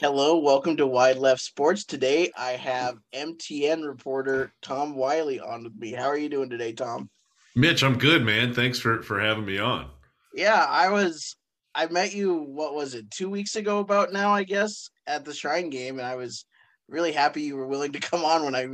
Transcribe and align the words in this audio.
Hello, 0.00 0.38
welcome 0.38 0.78
to 0.78 0.86
Wide 0.86 1.18
Left 1.18 1.42
Sports. 1.42 1.84
Today 1.84 2.30
I 2.34 2.52
have 2.52 2.96
MTN 3.14 3.86
reporter 3.86 4.50
Tom 4.62 4.94
Wylie 4.94 5.40
on 5.40 5.64
with 5.64 5.76
me. 5.76 5.92
How 5.92 6.06
are 6.06 6.16
you 6.16 6.30
doing 6.30 6.48
today, 6.48 6.72
Tom? 6.72 7.10
Mitch, 7.54 7.82
I'm 7.82 7.98
good, 7.98 8.24
man. 8.24 8.54
Thanks 8.54 8.78
for 8.78 9.02
for 9.02 9.20
having 9.20 9.44
me 9.44 9.58
on. 9.58 9.90
Yeah, 10.34 10.64
I 10.66 10.88
was 10.88 11.36
I 11.74 11.86
met 11.88 12.14
you 12.14 12.34
what 12.34 12.74
was 12.74 12.94
it, 12.94 13.10
2 13.10 13.28
weeks 13.28 13.56
ago 13.56 13.80
about 13.80 14.10
now, 14.10 14.32
I 14.32 14.44
guess, 14.44 14.88
at 15.06 15.26
the 15.26 15.34
Shrine 15.34 15.68
game 15.68 15.98
and 15.98 16.06
I 16.06 16.16
was 16.16 16.46
really 16.90 17.12
happy 17.12 17.42
you 17.42 17.56
were 17.56 17.66
willing 17.66 17.92
to 17.92 18.00
come 18.00 18.24
on 18.24 18.44
when 18.44 18.54
I 18.54 18.66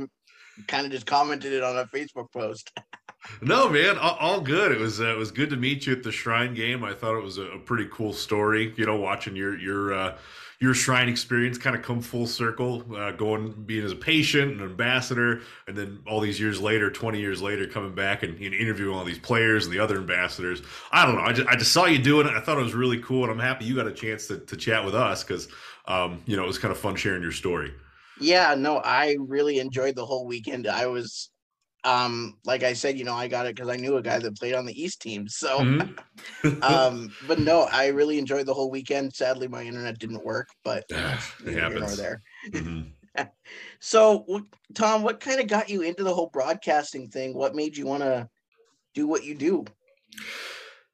kind 0.67 0.85
of 0.85 0.91
just 0.91 1.05
commented 1.05 1.53
it 1.53 1.63
on 1.63 1.77
a 1.77 1.85
Facebook 1.85 2.31
post. 2.31 2.71
no, 3.41 3.69
man, 3.69 3.97
all, 3.97 4.17
all, 4.19 4.41
good. 4.41 4.71
It 4.71 4.79
was 4.79 4.99
uh, 4.99 5.13
it 5.13 5.17
was 5.17 5.31
good 5.31 5.49
to 5.51 5.57
meet 5.57 5.85
you 5.85 5.93
at 5.93 6.03
the 6.03 6.11
Shrine 6.11 6.53
game. 6.53 6.83
I 6.83 6.93
thought 6.93 7.17
it 7.17 7.23
was 7.23 7.37
a, 7.37 7.43
a 7.43 7.59
pretty 7.59 7.87
cool 7.91 8.13
story, 8.13 8.73
you 8.77 8.85
know, 8.85 8.95
watching 8.95 9.35
your 9.35 9.57
your 9.57 9.93
uh 9.93 10.17
your 10.59 10.73
shrine 10.73 11.07
experience 11.07 11.55
kind 11.55 11.75
of 11.75 11.83
come 11.83 12.01
full 12.01 12.25
circle, 12.25 12.83
uh, 12.95 13.11
going 13.11 13.51
being 13.67 13.85
as 13.85 13.91
a 13.91 13.95
patient 13.95 14.53
and 14.53 14.61
ambassador, 14.61 15.41
and 15.67 15.77
then 15.77 15.99
all 16.07 16.19
these 16.19 16.39
years 16.39 16.59
later, 16.59 16.89
twenty 16.89 17.19
years 17.19 17.41
later, 17.41 17.67
coming 17.67 17.93
back 17.93 18.23
and, 18.23 18.39
and 18.39 18.53
interviewing 18.55 18.97
all 18.97 19.05
these 19.05 19.19
players 19.19 19.65
and 19.65 19.73
the 19.73 19.79
other 19.79 19.97
ambassadors. 19.97 20.61
I 20.91 21.05
don't 21.05 21.15
know. 21.15 21.21
I 21.21 21.33
just, 21.33 21.47
I 21.47 21.55
just 21.55 21.71
saw 21.71 21.85
you 21.85 21.99
doing 21.99 22.25
it. 22.25 22.33
I 22.33 22.39
thought 22.39 22.57
it 22.57 22.63
was 22.63 22.73
really 22.73 22.99
cool, 23.01 23.23
and 23.23 23.31
I'm 23.31 23.39
happy 23.39 23.65
you 23.65 23.75
got 23.75 23.87
a 23.87 23.93
chance 23.93 24.27
to, 24.27 24.39
to 24.39 24.57
chat 24.57 24.83
with 24.83 24.95
us 24.95 25.23
because 25.23 25.47
um, 25.85 26.23
you 26.25 26.35
know 26.35 26.43
it 26.43 26.47
was 26.47 26.57
kind 26.57 26.71
of 26.71 26.79
fun 26.79 26.95
sharing 26.95 27.21
your 27.21 27.31
story. 27.31 27.71
Yeah, 28.19 28.55
no, 28.55 28.77
I 28.77 29.17
really 29.19 29.59
enjoyed 29.59 29.95
the 29.95 30.05
whole 30.05 30.25
weekend. 30.25 30.67
I 30.67 30.87
was 30.87 31.29
um 31.83 32.37
like 32.43 32.63
i 32.63 32.73
said 32.73 32.97
you 32.97 33.05
know 33.05 33.13
i 33.13 33.27
got 33.27 33.45
it 33.45 33.55
because 33.55 33.69
i 33.69 33.75
knew 33.75 33.97
a 33.97 34.01
guy 34.01 34.17
that 34.19 34.37
played 34.37 34.55
on 34.55 34.65
the 34.65 34.81
east 34.81 35.01
team 35.01 35.27
so 35.27 35.59
mm-hmm. 35.59 36.63
um 36.63 37.11
but 37.27 37.39
no 37.39 37.61
i 37.71 37.87
really 37.87 38.17
enjoyed 38.17 38.45
the 38.45 38.53
whole 38.53 38.69
weekend 38.69 39.13
sadly 39.13 39.47
my 39.47 39.63
internet 39.63 39.97
didn't 39.99 40.25
work 40.25 40.49
but 40.63 40.83
ah, 40.93 41.33
it 41.45 41.53
happens. 41.59 41.95
there 41.95 42.21
mm-hmm. 42.49 43.23
so 43.79 44.41
tom 44.73 45.03
what 45.03 45.19
kind 45.19 45.39
of 45.39 45.47
got 45.47 45.69
you 45.69 45.81
into 45.81 46.03
the 46.03 46.13
whole 46.13 46.29
broadcasting 46.33 47.07
thing 47.09 47.33
what 47.33 47.55
made 47.55 47.77
you 47.77 47.85
want 47.85 48.03
to 48.03 48.27
do 48.93 49.07
what 49.07 49.23
you 49.23 49.35
do 49.35 49.63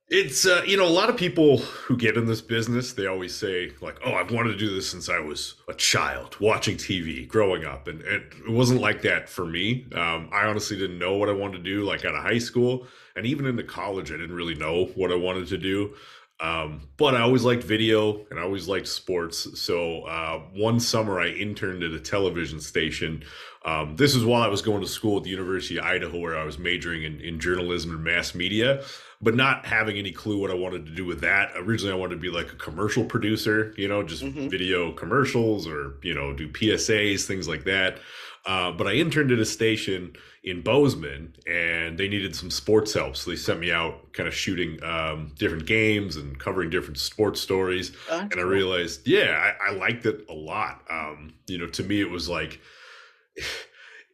it's 0.09 0.45
uh, 0.45 0.61
you 0.67 0.75
know 0.75 0.85
a 0.85 0.89
lot 0.89 1.09
of 1.09 1.15
people 1.15 1.57
who 1.57 1.95
get 1.95 2.17
in 2.17 2.25
this 2.25 2.41
business 2.41 2.93
they 2.93 3.07
always 3.07 3.33
say 3.33 3.71
like 3.81 3.97
oh 4.05 4.13
i've 4.13 4.31
wanted 4.31 4.51
to 4.51 4.57
do 4.57 4.73
this 4.73 4.89
since 4.89 5.07
i 5.07 5.17
was 5.17 5.55
a 5.69 5.73
child 5.73 6.35
watching 6.41 6.75
tv 6.75 7.25
growing 7.27 7.63
up 7.63 7.87
and, 7.87 8.01
and 8.01 8.23
it 8.45 8.51
wasn't 8.51 8.79
like 8.79 9.01
that 9.01 9.29
for 9.29 9.45
me 9.45 9.87
um, 9.93 10.29
i 10.33 10.45
honestly 10.45 10.77
didn't 10.77 10.99
know 10.99 11.15
what 11.15 11.29
i 11.29 11.33
wanted 11.33 11.57
to 11.57 11.63
do 11.63 11.83
like 11.83 12.03
out 12.03 12.15
of 12.15 12.21
high 12.21 12.37
school 12.37 12.85
and 13.15 13.25
even 13.25 13.45
into 13.45 13.63
college 13.63 14.11
i 14.11 14.17
didn't 14.17 14.35
really 14.35 14.55
know 14.55 14.85
what 14.95 15.11
i 15.11 15.15
wanted 15.15 15.47
to 15.47 15.57
do 15.57 15.93
um, 16.39 16.89
but 16.97 17.15
I 17.15 17.21
always 17.21 17.45
liked 17.45 17.63
video 17.63 18.25
and 18.29 18.37
I 18.37 18.43
always 18.43 18.67
liked 18.67 18.87
sports. 18.87 19.61
So 19.61 20.01
uh, 20.01 20.39
one 20.53 20.77
summer 20.79 21.21
I 21.21 21.27
interned 21.27 21.83
at 21.83 21.91
a 21.91 21.99
television 21.99 22.59
station. 22.59 23.23
Um, 23.63 23.95
this 23.95 24.13
is 24.13 24.25
while 24.25 24.41
I 24.41 24.49
was 24.49 24.61
going 24.61 24.81
to 24.81 24.87
school 24.87 25.17
at 25.17 25.23
the 25.23 25.29
University 25.29 25.77
of 25.77 25.85
Idaho, 25.85 26.19
where 26.19 26.37
I 26.37 26.43
was 26.43 26.59
majoring 26.59 27.03
in, 27.03 27.21
in 27.21 27.39
journalism 27.39 27.91
and 27.91 28.03
mass 28.03 28.35
media 28.35 28.83
but 29.23 29.35
not 29.35 29.65
having 29.65 29.97
any 29.97 30.11
clue 30.11 30.37
what 30.37 30.51
I 30.51 30.53
wanted 30.53 30.85
to 30.85 30.91
do 30.91 31.05
with 31.05 31.21
that. 31.21 31.51
Originally, 31.55 31.93
I 31.93 31.95
wanted 31.95 32.15
to 32.15 32.21
be 32.21 32.29
like 32.29 32.51
a 32.51 32.55
commercial 32.55 33.05
producer, 33.05 33.73
you 33.77 33.87
know, 33.87 34.03
just 34.03 34.23
mm-hmm. 34.23 34.49
video 34.49 34.91
commercials 34.91 35.65
or, 35.65 35.95
you 36.03 36.13
know, 36.13 36.33
do 36.33 36.49
PSAs, 36.49 37.25
things 37.25 37.47
like 37.47 37.63
that. 37.63 37.99
Uh, 38.45 38.71
but 38.71 38.87
I 38.87 38.93
interned 38.93 39.31
at 39.31 39.39
a 39.39 39.45
station 39.45 40.13
in 40.43 40.61
Bozeman 40.61 41.33
and 41.47 41.97
they 41.97 42.09
needed 42.09 42.35
some 42.35 42.51
sports 42.51 42.93
help. 42.93 43.15
So 43.15 43.31
they 43.31 43.37
sent 43.37 43.61
me 43.61 43.71
out 43.71 44.11
kind 44.11 44.27
of 44.27 44.35
shooting 44.35 44.83
um, 44.83 45.31
different 45.39 45.65
games 45.65 46.17
and 46.17 46.37
covering 46.37 46.69
different 46.69 46.97
sports 46.97 47.39
stories. 47.39 47.93
Oh, 48.11 48.19
and 48.19 48.35
I 48.35 48.43
realized, 48.43 49.07
yeah, 49.07 49.53
I, 49.61 49.69
I 49.69 49.75
liked 49.75 50.05
it 50.05 50.25
a 50.29 50.33
lot. 50.33 50.81
Um, 50.89 51.33
you 51.47 51.57
know, 51.57 51.67
to 51.67 51.83
me, 51.83 52.01
it 52.01 52.09
was 52.09 52.27
like, 52.27 52.59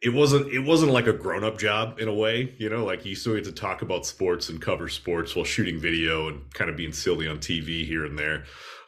it 0.02 0.10
wasn't 0.10 0.50
it 0.52 0.60
wasn't 0.60 0.90
like 0.90 1.06
a 1.06 1.12
grown-up 1.12 1.58
job 1.58 2.00
in 2.00 2.08
a 2.08 2.14
way 2.14 2.54
you 2.58 2.70
know 2.70 2.84
like 2.84 3.04
you 3.04 3.14
still 3.14 3.34
get 3.34 3.44
to 3.44 3.52
talk 3.52 3.82
about 3.82 4.06
sports 4.06 4.48
and 4.48 4.60
cover 4.60 4.88
sports 4.88 5.36
while 5.36 5.44
shooting 5.44 5.78
video 5.78 6.28
and 6.28 6.52
kind 6.54 6.70
of 6.70 6.76
being 6.76 6.92
silly 6.92 7.28
on 7.28 7.38
tv 7.38 7.86
here 7.86 8.04
and 8.04 8.18
there. 8.18 8.44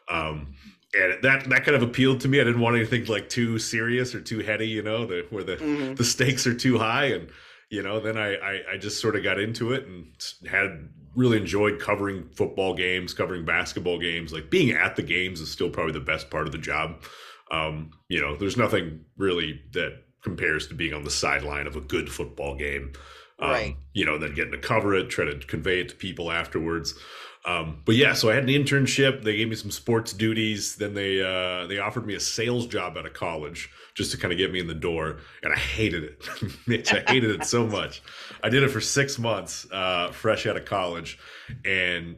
Um, 0.08 0.54
and 0.94 1.22
that 1.22 1.48
that 1.48 1.64
kind 1.64 1.74
of 1.76 1.82
appealed 1.82 2.20
to 2.20 2.28
me. 2.28 2.40
I 2.40 2.44
didn't 2.44 2.60
want 2.60 2.76
anything 2.76 3.06
like 3.06 3.28
too 3.28 3.58
serious 3.58 4.14
or 4.14 4.20
too 4.20 4.40
heady 4.40 4.68
you 4.68 4.82
know 4.82 5.06
the, 5.06 5.26
where 5.30 5.44
the 5.44 5.56
mm-hmm. 5.56 5.94
the 5.94 6.04
stakes 6.04 6.46
are 6.46 6.54
too 6.54 6.78
high. 6.78 7.06
And 7.06 7.28
you 7.70 7.82
know 7.82 8.00
then 8.00 8.18
I, 8.18 8.34
I 8.34 8.60
i 8.72 8.76
just 8.76 9.00
sort 9.00 9.16
of 9.16 9.22
got 9.22 9.40
into 9.40 9.72
it 9.72 9.86
and 9.86 10.06
had 10.50 10.88
really 11.14 11.38
enjoyed 11.38 11.78
covering 11.80 12.28
football 12.34 12.74
games 12.74 13.14
covering 13.14 13.44
basketball 13.44 13.98
games. 13.98 14.32
Like 14.32 14.50
being 14.50 14.70
at 14.72 14.96
the 14.96 15.02
games 15.02 15.40
is 15.40 15.50
still 15.50 15.70
probably 15.70 15.92
the 15.92 16.00
best 16.00 16.30
part 16.30 16.46
of 16.46 16.52
the 16.52 16.58
job. 16.58 17.02
Um, 17.50 17.90
you 18.08 18.20
know 18.20 18.36
there's 18.36 18.56
nothing 18.56 19.04
really 19.16 19.62
that 19.72 20.02
compares 20.22 20.66
to 20.68 20.74
being 20.74 20.94
on 20.94 21.04
the 21.04 21.10
sideline 21.10 21.66
of 21.66 21.76
a 21.76 21.80
good 21.80 22.10
football 22.10 22.56
game. 22.56 22.92
Um, 23.38 23.50
right. 23.50 23.76
You 23.92 24.06
know, 24.06 24.18
then 24.18 24.34
getting 24.34 24.52
to 24.52 24.58
cover 24.58 24.94
it, 24.94 25.10
try 25.10 25.24
to 25.24 25.38
convey 25.38 25.80
it 25.80 25.88
to 25.90 25.96
people 25.96 26.30
afterwards. 26.30 26.94
Um, 27.44 27.82
but 27.84 27.96
yeah, 27.96 28.12
so 28.12 28.30
I 28.30 28.34
had 28.34 28.44
an 28.44 28.50
internship. 28.50 29.24
They 29.24 29.36
gave 29.36 29.48
me 29.48 29.56
some 29.56 29.72
sports 29.72 30.12
duties. 30.12 30.76
Then 30.76 30.94
they 30.94 31.20
uh, 31.20 31.66
they 31.66 31.78
offered 31.78 32.06
me 32.06 32.14
a 32.14 32.20
sales 32.20 32.66
job 32.68 32.96
out 32.96 33.04
of 33.04 33.14
college 33.14 33.68
just 33.94 34.12
to 34.12 34.16
kind 34.16 34.32
of 34.32 34.38
get 34.38 34.52
me 34.52 34.60
in 34.60 34.68
the 34.68 34.74
door, 34.74 35.18
and 35.42 35.52
I 35.52 35.56
hated 35.56 36.04
it. 36.04 36.24
Mitch, 36.66 36.92
I 36.92 37.00
hated 37.00 37.30
it 37.30 37.44
so 37.44 37.66
much. 37.78 38.00
I 38.44 38.48
did 38.48 38.62
it 38.62 38.70
for 38.70 38.80
six 38.80 39.18
months, 39.18 39.66
uh, 39.72 40.12
fresh 40.12 40.46
out 40.46 40.56
of 40.56 40.64
college, 40.64 41.18
and 41.64 42.16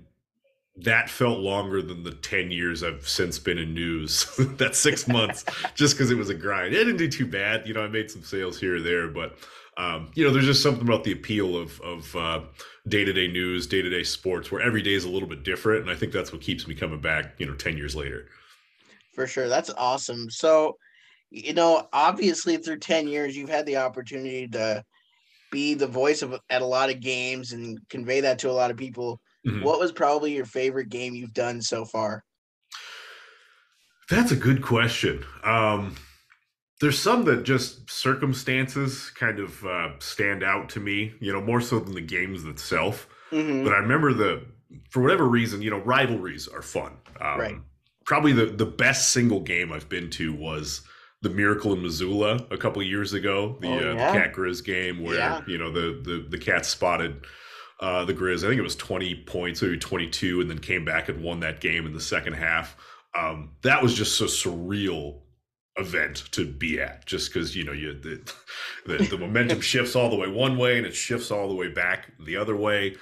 that 0.76 1.08
felt 1.08 1.38
longer 1.38 1.80
than 1.80 2.02
the 2.02 2.10
10 2.10 2.50
years 2.50 2.82
I've 2.82 3.08
since 3.08 3.38
been 3.38 3.58
in 3.58 3.74
news. 3.74 4.26
that 4.58 4.74
six 4.74 5.06
months, 5.08 5.44
just 5.74 5.94
because 5.94 6.10
it 6.10 6.16
was 6.16 6.30
a 6.30 6.34
grind. 6.34 6.74
It 6.74 6.78
didn't 6.78 6.96
do 6.96 7.08
too 7.08 7.26
bad. 7.26 7.66
You 7.66 7.74
know, 7.74 7.84
I 7.84 7.88
made 7.88 8.10
some 8.10 8.22
sales 8.22 8.58
here 8.58 8.76
or 8.76 8.80
there, 8.80 9.08
but, 9.08 9.36
um, 9.76 10.10
you 10.14 10.24
know, 10.24 10.32
there's 10.32 10.46
just 10.46 10.62
something 10.62 10.82
about 10.82 11.04
the 11.04 11.12
appeal 11.12 11.56
of, 11.56 11.80
of 11.80 12.16
uh, 12.16 12.40
day-to-day 12.88 13.28
news, 13.28 13.66
day-to-day 13.66 14.02
sports, 14.02 14.50
where 14.50 14.62
every 14.62 14.82
day 14.82 14.94
is 14.94 15.04
a 15.04 15.08
little 15.08 15.28
bit 15.28 15.44
different. 15.44 15.82
And 15.82 15.90
I 15.90 15.94
think 15.94 16.12
that's 16.12 16.32
what 16.32 16.40
keeps 16.40 16.66
me 16.66 16.74
coming 16.74 17.00
back, 17.00 17.34
you 17.38 17.46
know, 17.46 17.54
10 17.54 17.76
years 17.76 17.94
later. 17.94 18.26
For 19.14 19.28
sure. 19.28 19.48
That's 19.48 19.70
awesome. 19.70 20.28
So, 20.28 20.76
you 21.30 21.54
know, 21.54 21.88
obviously 21.92 22.56
through 22.56 22.78
10 22.78 23.06
years, 23.06 23.36
you've 23.36 23.48
had 23.48 23.66
the 23.66 23.76
opportunity 23.76 24.48
to 24.48 24.84
be 25.52 25.74
the 25.74 25.86
voice 25.86 26.22
of 26.22 26.36
at 26.50 26.62
a 26.62 26.66
lot 26.66 26.90
of 26.90 27.00
games 27.00 27.52
and 27.52 27.78
convey 27.88 28.20
that 28.20 28.40
to 28.40 28.50
a 28.50 28.52
lot 28.52 28.72
of 28.72 28.76
people 28.76 29.20
Mm-hmm. 29.46 29.62
What 29.62 29.80
was 29.80 29.92
probably 29.92 30.34
your 30.34 30.46
favorite 30.46 30.88
game 30.88 31.14
you've 31.14 31.34
done 31.34 31.60
so 31.60 31.84
far? 31.84 32.24
That's 34.10 34.32
a 34.32 34.36
good 34.36 34.62
question. 34.62 35.24
Um, 35.44 35.96
there's 36.80 36.98
some 36.98 37.24
that 37.24 37.44
just 37.44 37.90
circumstances 37.90 39.10
kind 39.10 39.38
of 39.38 39.64
uh, 39.64 39.90
stand 40.00 40.42
out 40.42 40.68
to 40.70 40.80
me, 40.80 41.14
you 41.20 41.32
know, 41.32 41.40
more 41.40 41.60
so 41.60 41.78
than 41.78 41.94
the 41.94 42.00
games 42.00 42.44
itself. 42.44 43.08
Mm-hmm. 43.30 43.64
But 43.64 43.72
I 43.72 43.78
remember 43.78 44.12
the, 44.12 44.44
for 44.90 45.02
whatever 45.02 45.26
reason, 45.26 45.62
you 45.62 45.70
know, 45.70 45.78
rivalries 45.78 46.48
are 46.48 46.62
fun. 46.62 46.96
Um, 47.20 47.40
right. 47.40 47.56
Probably 48.04 48.32
the, 48.32 48.46
the 48.46 48.66
best 48.66 49.12
single 49.12 49.40
game 49.40 49.72
I've 49.72 49.88
been 49.88 50.10
to 50.10 50.34
was 50.34 50.82
the 51.22 51.30
Miracle 51.30 51.72
in 51.72 51.80
Missoula 51.80 52.46
a 52.50 52.58
couple 52.58 52.82
years 52.82 53.14
ago, 53.14 53.56
the, 53.60 53.68
oh, 53.68 53.80
yeah. 53.80 53.88
uh, 53.88 54.12
the 54.12 54.18
Cat 54.18 54.34
Grizz 54.34 54.62
game 54.62 55.02
where, 55.02 55.14
yeah. 55.14 55.40
you 55.46 55.56
know, 55.56 55.72
the, 55.72 56.00
the, 56.02 56.26
the 56.28 56.38
cat 56.38 56.66
spotted 56.66 57.24
uh, 57.84 58.02
the 58.02 58.14
Grizz. 58.14 58.38
I 58.38 58.48
think 58.48 58.58
it 58.58 58.62
was 58.62 58.76
20 58.76 59.14
points, 59.26 59.60
maybe 59.60 59.76
22, 59.76 60.40
and 60.40 60.48
then 60.48 60.58
came 60.58 60.86
back 60.86 61.10
and 61.10 61.22
won 61.22 61.40
that 61.40 61.60
game 61.60 61.84
in 61.84 61.92
the 61.92 62.00
second 62.00 62.32
half. 62.32 62.76
Um, 63.14 63.50
that 63.60 63.82
was 63.82 63.92
just 63.94 64.18
a 64.22 64.24
surreal 64.24 65.18
event 65.76 66.24
to 66.30 66.46
be 66.46 66.80
at, 66.80 67.04
just 67.04 67.30
because 67.30 67.54
you 67.54 67.62
know 67.62 67.72
you 67.72 67.92
the, 67.92 68.32
the, 68.86 69.04
the 69.04 69.18
momentum 69.18 69.60
shifts 69.72 69.94
all 69.94 70.08
the 70.08 70.16
way 70.16 70.28
one 70.28 70.56
way 70.56 70.78
and 70.78 70.86
it 70.86 70.94
shifts 70.94 71.30
all 71.30 71.46
the 71.46 71.54
way 71.54 71.68
back 71.68 72.10
the 72.24 72.38
other 72.38 72.56
way. 72.56 72.96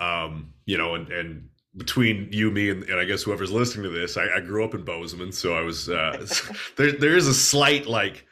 Um, 0.00 0.54
you 0.64 0.78
know, 0.78 0.94
and 0.94 1.12
and 1.12 1.48
between 1.76 2.28
you, 2.32 2.50
me, 2.50 2.70
and, 2.70 2.84
and 2.84 2.98
I 2.98 3.04
guess 3.04 3.22
whoever's 3.22 3.52
listening 3.52 3.84
to 3.84 3.90
this, 3.90 4.16
I, 4.16 4.36
I 4.36 4.40
grew 4.40 4.64
up 4.64 4.74
in 4.74 4.82
Bozeman, 4.82 5.32
so 5.32 5.54
I 5.54 5.60
was 5.60 5.90
uh, 5.90 6.26
there. 6.76 6.92
There 6.92 7.16
is 7.16 7.28
a 7.28 7.34
slight 7.34 7.86
like 7.86 8.26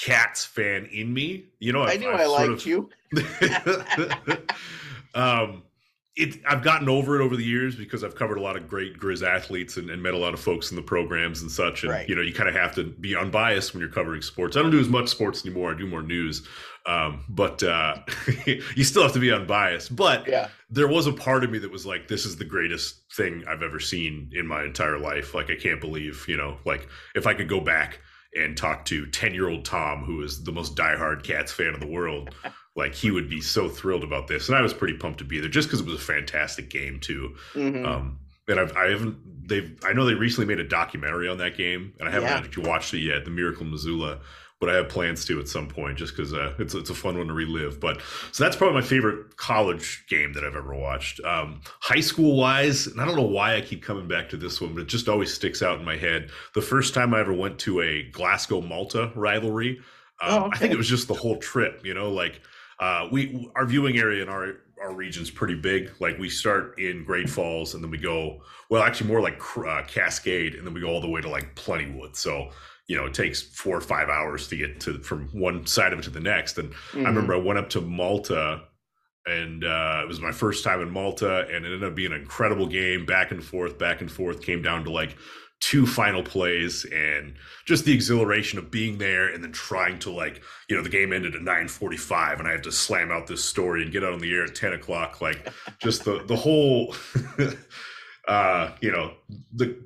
Cats 0.00 0.44
fan 0.44 0.86
in 0.92 1.12
me. 1.12 1.46
You 1.58 1.72
know, 1.72 1.82
I've, 1.82 1.90
i 1.90 1.96
knew 1.96 2.10
I've 2.10 2.20
i 2.20 2.26
liked 2.26 2.52
of, 2.52 2.66
you. 2.66 2.88
Um, 5.14 5.62
it 6.14 6.38
I've 6.46 6.62
gotten 6.62 6.88
over 6.88 7.18
it 7.18 7.24
over 7.24 7.36
the 7.36 7.44
years 7.44 7.74
because 7.74 8.04
I've 8.04 8.14
covered 8.14 8.36
a 8.36 8.42
lot 8.42 8.56
of 8.56 8.68
great 8.68 8.98
Grizz 8.98 9.26
athletes 9.26 9.78
and, 9.78 9.88
and 9.88 10.02
met 10.02 10.12
a 10.12 10.18
lot 10.18 10.34
of 10.34 10.40
folks 10.40 10.70
in 10.70 10.76
the 10.76 10.82
programs 10.82 11.40
and 11.40 11.50
such. 11.50 11.84
And 11.84 11.92
right. 11.92 12.08
you 12.08 12.14
know, 12.14 12.20
you 12.20 12.34
kind 12.34 12.50
of 12.50 12.54
have 12.54 12.74
to 12.74 12.84
be 12.84 13.16
unbiased 13.16 13.72
when 13.72 13.80
you're 13.80 13.90
covering 13.90 14.20
sports. 14.20 14.56
I 14.56 14.62
don't 14.62 14.70
do 14.70 14.80
as 14.80 14.88
much 14.88 15.08
sports 15.08 15.44
anymore. 15.46 15.72
I 15.72 15.78
do 15.78 15.86
more 15.86 16.02
news. 16.02 16.46
Um, 16.84 17.24
but 17.30 17.62
uh, 17.62 17.98
you 18.46 18.84
still 18.84 19.02
have 19.02 19.12
to 19.12 19.20
be 19.20 19.32
unbiased. 19.32 19.96
But 19.96 20.28
yeah. 20.28 20.48
there 20.68 20.88
was 20.88 21.06
a 21.06 21.12
part 21.12 21.44
of 21.44 21.50
me 21.50 21.58
that 21.60 21.70
was 21.70 21.86
like, 21.86 22.08
this 22.08 22.26
is 22.26 22.36
the 22.36 22.44
greatest 22.44 23.10
thing 23.14 23.44
I've 23.48 23.62
ever 23.62 23.80
seen 23.80 24.30
in 24.34 24.46
my 24.46 24.64
entire 24.64 24.98
life. 24.98 25.34
Like 25.34 25.50
I 25.50 25.56
can't 25.56 25.80
believe, 25.80 26.26
you 26.28 26.36
know, 26.36 26.58
like 26.66 26.88
if 27.14 27.26
I 27.26 27.32
could 27.32 27.48
go 27.48 27.60
back 27.60 28.00
and 28.34 28.56
talk 28.56 28.84
to 28.86 29.06
10 29.06 29.34
year 29.34 29.48
old 29.48 29.64
Tom, 29.64 30.04
who 30.04 30.22
is 30.22 30.44
the 30.44 30.52
most 30.52 30.76
diehard 30.76 31.22
Cats 31.22 31.52
fan 31.52 31.74
in 31.74 31.80
the 31.80 31.86
world, 31.86 32.34
like 32.76 32.94
he 32.94 33.10
would 33.10 33.28
be 33.28 33.40
so 33.40 33.68
thrilled 33.68 34.04
about 34.04 34.28
this. 34.28 34.48
And 34.48 34.56
I 34.56 34.62
was 34.62 34.74
pretty 34.74 34.96
pumped 34.96 35.18
to 35.18 35.24
be 35.24 35.40
there 35.40 35.50
just 35.50 35.68
because 35.68 35.80
it 35.80 35.86
was 35.86 35.96
a 35.96 36.04
fantastic 36.04 36.70
game 36.70 37.00
too. 37.00 37.34
Mm-hmm. 37.54 37.84
Um, 37.84 38.18
and 38.48 38.58
I've, 38.58 38.76
I 38.76 38.90
haven't, 38.90 39.48
they've, 39.48 39.78
I 39.84 39.92
know 39.92 40.04
they 40.04 40.14
recently 40.14 40.46
made 40.46 40.64
a 40.64 40.68
documentary 40.68 41.28
on 41.28 41.38
that 41.38 41.56
game 41.56 41.92
and 42.00 42.08
I 42.08 42.12
haven't 42.12 42.56
yeah. 42.56 42.68
watched 42.68 42.94
it 42.94 43.00
yet, 43.00 43.24
the 43.24 43.30
Miracle 43.30 43.64
Missoula, 43.64 44.20
but 44.62 44.70
I 44.70 44.76
have 44.76 44.88
plans 44.88 45.24
to 45.24 45.40
at 45.40 45.48
some 45.48 45.66
point 45.66 45.98
just 45.98 46.16
because 46.16 46.32
uh, 46.32 46.54
it's, 46.60 46.72
it's 46.72 46.88
a 46.88 46.94
fun 46.94 47.18
one 47.18 47.26
to 47.26 47.32
relive. 47.32 47.80
But 47.80 48.00
so 48.30 48.44
that's 48.44 48.54
probably 48.54 48.80
my 48.80 48.86
favorite 48.86 49.36
college 49.36 50.04
game 50.08 50.34
that 50.34 50.44
I've 50.44 50.54
ever 50.54 50.72
watched. 50.72 51.18
Um, 51.24 51.62
high 51.80 51.98
school 51.98 52.36
wise, 52.36 52.86
and 52.86 53.00
I 53.00 53.04
don't 53.04 53.16
know 53.16 53.22
why 53.22 53.56
I 53.56 53.60
keep 53.60 53.82
coming 53.82 54.06
back 54.06 54.28
to 54.28 54.36
this 54.36 54.60
one, 54.60 54.72
but 54.74 54.82
it 54.82 54.86
just 54.86 55.08
always 55.08 55.34
sticks 55.34 55.62
out 55.62 55.80
in 55.80 55.84
my 55.84 55.96
head. 55.96 56.30
The 56.54 56.62
first 56.62 56.94
time 56.94 57.12
I 57.12 57.18
ever 57.18 57.32
went 57.32 57.58
to 57.58 57.80
a 57.80 58.04
Glasgow 58.12 58.60
Malta 58.60 59.10
rivalry, 59.16 59.80
um, 60.20 60.30
oh, 60.30 60.46
okay. 60.46 60.50
I 60.52 60.58
think 60.58 60.72
it 60.72 60.78
was 60.78 60.88
just 60.88 61.08
the 61.08 61.14
whole 61.14 61.38
trip, 61.38 61.80
you 61.84 61.94
know, 61.94 62.12
like 62.12 62.40
uh, 62.78 63.08
we 63.10 63.50
our 63.56 63.66
viewing 63.66 63.98
area 63.98 64.22
in 64.22 64.28
our 64.28 64.58
our 64.80 64.94
region's 64.94 65.28
pretty 65.28 65.56
big. 65.56 65.90
Like 65.98 66.20
we 66.20 66.28
start 66.28 66.78
in 66.78 67.02
Great 67.02 67.28
Falls 67.28 67.74
and 67.74 67.82
then 67.82 67.90
we 67.90 67.98
go 67.98 68.42
well, 68.72 68.82
actually 68.82 69.08
more 69.08 69.20
like 69.20 69.38
uh, 69.58 69.82
Cascade, 69.86 70.54
and 70.54 70.66
then 70.66 70.72
we 70.72 70.80
go 70.80 70.86
all 70.86 71.02
the 71.02 71.10
way 71.10 71.20
to 71.20 71.28
like 71.28 71.54
Plentywood. 71.56 72.16
So 72.16 72.48
you 72.88 72.96
know 72.96 73.06
it 73.06 73.14
takes 73.14 73.42
four 73.42 73.76
or 73.76 73.80
five 73.80 74.08
hours 74.08 74.48
to 74.48 74.56
get 74.56 74.80
to 74.80 74.98
from 75.00 75.28
one 75.28 75.66
side 75.66 75.92
of 75.92 75.98
it 75.98 76.02
to 76.02 76.10
the 76.10 76.20
next. 76.20 76.58
And 76.58 76.70
mm-hmm. 76.70 77.06
I 77.06 77.08
remember 77.08 77.34
I 77.34 77.38
went 77.38 77.58
up 77.58 77.70
to 77.70 77.80
Malta. 77.80 78.62
And 79.24 79.62
uh, 79.62 80.00
it 80.02 80.08
was 80.08 80.20
my 80.20 80.32
first 80.32 80.64
time 80.64 80.80
in 80.80 80.90
Malta, 80.90 81.42
and 81.42 81.64
it 81.64 81.72
ended 81.72 81.84
up 81.84 81.94
being 81.94 82.10
an 82.10 82.20
incredible 82.20 82.66
game, 82.66 83.06
back 83.06 83.30
and 83.30 83.40
forth, 83.40 83.78
back 83.78 84.00
and 84.00 84.10
forth. 84.10 84.42
Came 84.42 84.62
down 84.62 84.82
to 84.82 84.90
like 84.90 85.16
two 85.62 85.86
final 85.86 86.24
plays 86.24 86.84
and 86.86 87.34
just 87.64 87.84
the 87.84 87.94
exhilaration 87.94 88.58
of 88.58 88.68
being 88.68 88.98
there 88.98 89.32
and 89.32 89.44
then 89.44 89.52
trying 89.52 89.96
to 89.96 90.10
like 90.10 90.42
you 90.68 90.76
know 90.76 90.82
the 90.82 90.88
game 90.88 91.12
ended 91.12 91.36
at 91.36 91.40
9.45 91.40 92.40
and 92.40 92.48
i 92.48 92.50
had 92.50 92.64
to 92.64 92.72
slam 92.72 93.12
out 93.12 93.28
this 93.28 93.44
story 93.44 93.82
and 93.82 93.92
get 93.92 94.02
out 94.02 94.12
on 94.12 94.18
the 94.18 94.34
air 94.34 94.44
at 94.44 94.56
10 94.56 94.72
o'clock 94.72 95.20
like 95.20 95.48
just 95.80 96.04
the 96.04 96.24
the 96.26 96.34
whole 96.34 96.92
uh 98.28 98.72
you 98.80 98.90
know 98.90 99.12
the 99.54 99.78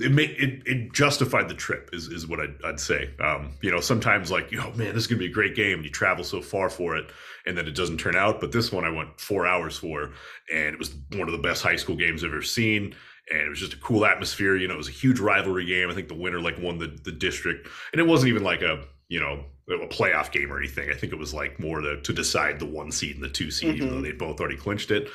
it 0.00 0.12
made 0.12 0.30
it, 0.30 0.62
it 0.66 0.92
justified 0.92 1.48
the 1.48 1.54
trip 1.54 1.90
is, 1.92 2.08
is 2.08 2.26
what 2.26 2.40
I'd, 2.40 2.54
I'd 2.64 2.80
say 2.80 3.10
um, 3.22 3.52
you 3.60 3.70
know 3.70 3.80
sometimes 3.80 4.30
like 4.30 4.52
oh 4.54 4.72
man 4.74 4.94
this 4.94 5.04
is 5.04 5.06
gonna 5.06 5.18
be 5.18 5.26
a 5.26 5.30
great 5.32 5.54
game 5.54 5.78
And 5.78 5.84
you 5.84 5.90
travel 5.90 6.24
so 6.24 6.40
far 6.40 6.70
for 6.70 6.96
it 6.96 7.10
and 7.46 7.56
then 7.56 7.66
it 7.66 7.74
doesn't 7.74 7.98
turn 7.98 8.16
out 8.16 8.40
but 8.40 8.52
this 8.52 8.72
one 8.72 8.84
i 8.84 8.90
went 8.90 9.20
four 9.20 9.46
hours 9.46 9.78
for 9.78 10.12
and 10.52 10.74
it 10.74 10.78
was 10.78 10.94
one 11.12 11.28
of 11.28 11.32
the 11.32 11.38
best 11.38 11.62
high 11.62 11.76
school 11.76 11.96
games 11.96 12.24
i've 12.24 12.30
ever 12.30 12.42
seen 12.42 12.94
and 13.30 13.40
it 13.40 13.48
was 13.48 13.60
just 13.60 13.74
a 13.74 13.78
cool 13.78 14.04
atmosphere. 14.04 14.56
You 14.56 14.68
know, 14.68 14.74
it 14.74 14.78
was 14.78 14.88
a 14.88 14.92
huge 14.92 15.20
rivalry 15.20 15.64
game. 15.64 15.88
I 15.88 15.94
think 15.94 16.08
the 16.08 16.14
winner 16.14 16.40
like 16.40 16.58
won 16.60 16.78
the 16.78 16.88
the 17.04 17.12
district, 17.12 17.68
and 17.92 18.00
it 18.00 18.06
wasn't 18.06 18.30
even 18.30 18.42
like 18.42 18.62
a 18.62 18.84
you 19.08 19.20
know 19.20 19.44
a 19.68 19.86
playoff 19.86 20.32
game 20.32 20.52
or 20.52 20.58
anything. 20.58 20.90
I 20.90 20.94
think 20.94 21.12
it 21.12 21.18
was 21.18 21.32
like 21.32 21.60
more 21.60 21.80
to 21.80 22.00
to 22.00 22.12
decide 22.12 22.58
the 22.58 22.66
one 22.66 22.90
seed 22.90 23.14
and 23.14 23.24
the 23.24 23.28
two 23.28 23.50
seed, 23.50 23.68
mm-hmm. 23.68 23.76
even 23.76 23.88
though 23.88 23.94
mm-hmm. 23.96 24.04
they 24.04 24.12
both 24.12 24.40
already 24.40 24.56
clinched 24.56 24.90
it. 24.90 25.08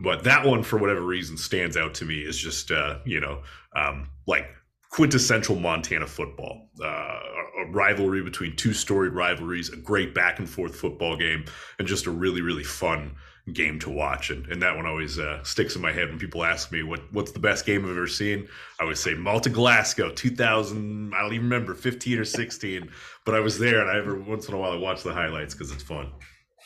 But 0.00 0.24
that 0.24 0.46
one, 0.46 0.62
for 0.62 0.78
whatever 0.78 1.02
reason, 1.02 1.36
stands 1.36 1.76
out 1.76 1.94
to 1.94 2.04
me 2.04 2.26
as 2.26 2.36
just 2.36 2.70
uh, 2.70 2.98
you 3.04 3.20
know 3.20 3.42
um, 3.76 4.08
like 4.26 4.46
quintessential 4.90 5.56
Montana 5.56 6.06
football. 6.06 6.68
Uh, 6.82 6.86
a 6.86 7.70
rivalry 7.70 8.22
between 8.22 8.56
two 8.56 8.72
storied 8.72 9.12
rivalries, 9.12 9.70
a 9.70 9.76
great 9.76 10.14
back 10.14 10.38
and 10.38 10.48
forth 10.48 10.74
football 10.74 11.16
game, 11.16 11.44
and 11.78 11.86
just 11.86 12.06
a 12.06 12.10
really 12.10 12.40
really 12.40 12.64
fun 12.64 13.14
game 13.52 13.78
to 13.80 13.90
watch, 13.90 14.30
and, 14.30 14.46
and 14.46 14.62
that 14.62 14.76
one 14.76 14.86
always 14.86 15.18
uh, 15.18 15.42
sticks 15.42 15.74
in 15.74 15.82
my 15.82 15.92
head 15.92 16.08
when 16.08 16.18
people 16.18 16.44
ask 16.44 16.70
me 16.72 16.82
what 16.82 17.00
what's 17.12 17.32
the 17.32 17.38
best 17.38 17.66
game 17.66 17.84
I've 17.84 17.90
ever 17.90 18.06
seen. 18.06 18.48
I 18.78 18.84
always 18.84 19.00
say 19.00 19.14
Malta 19.14 19.50
Glasgow, 19.50 20.10
2000. 20.12 21.12
I 21.14 21.20
don't 21.20 21.32
even 21.32 21.44
remember 21.44 21.74
15 21.74 22.18
or 22.18 22.24
16, 22.24 22.90
but 23.24 23.34
I 23.34 23.40
was 23.40 23.58
there, 23.58 23.80
and 23.80 23.90
I 23.90 23.98
every 23.98 24.20
once 24.20 24.48
in 24.48 24.54
a 24.54 24.58
while 24.58 24.72
I 24.72 24.76
watch 24.76 25.02
the 25.02 25.12
highlights 25.12 25.54
because 25.54 25.72
it's 25.72 25.82
fun. 25.82 26.10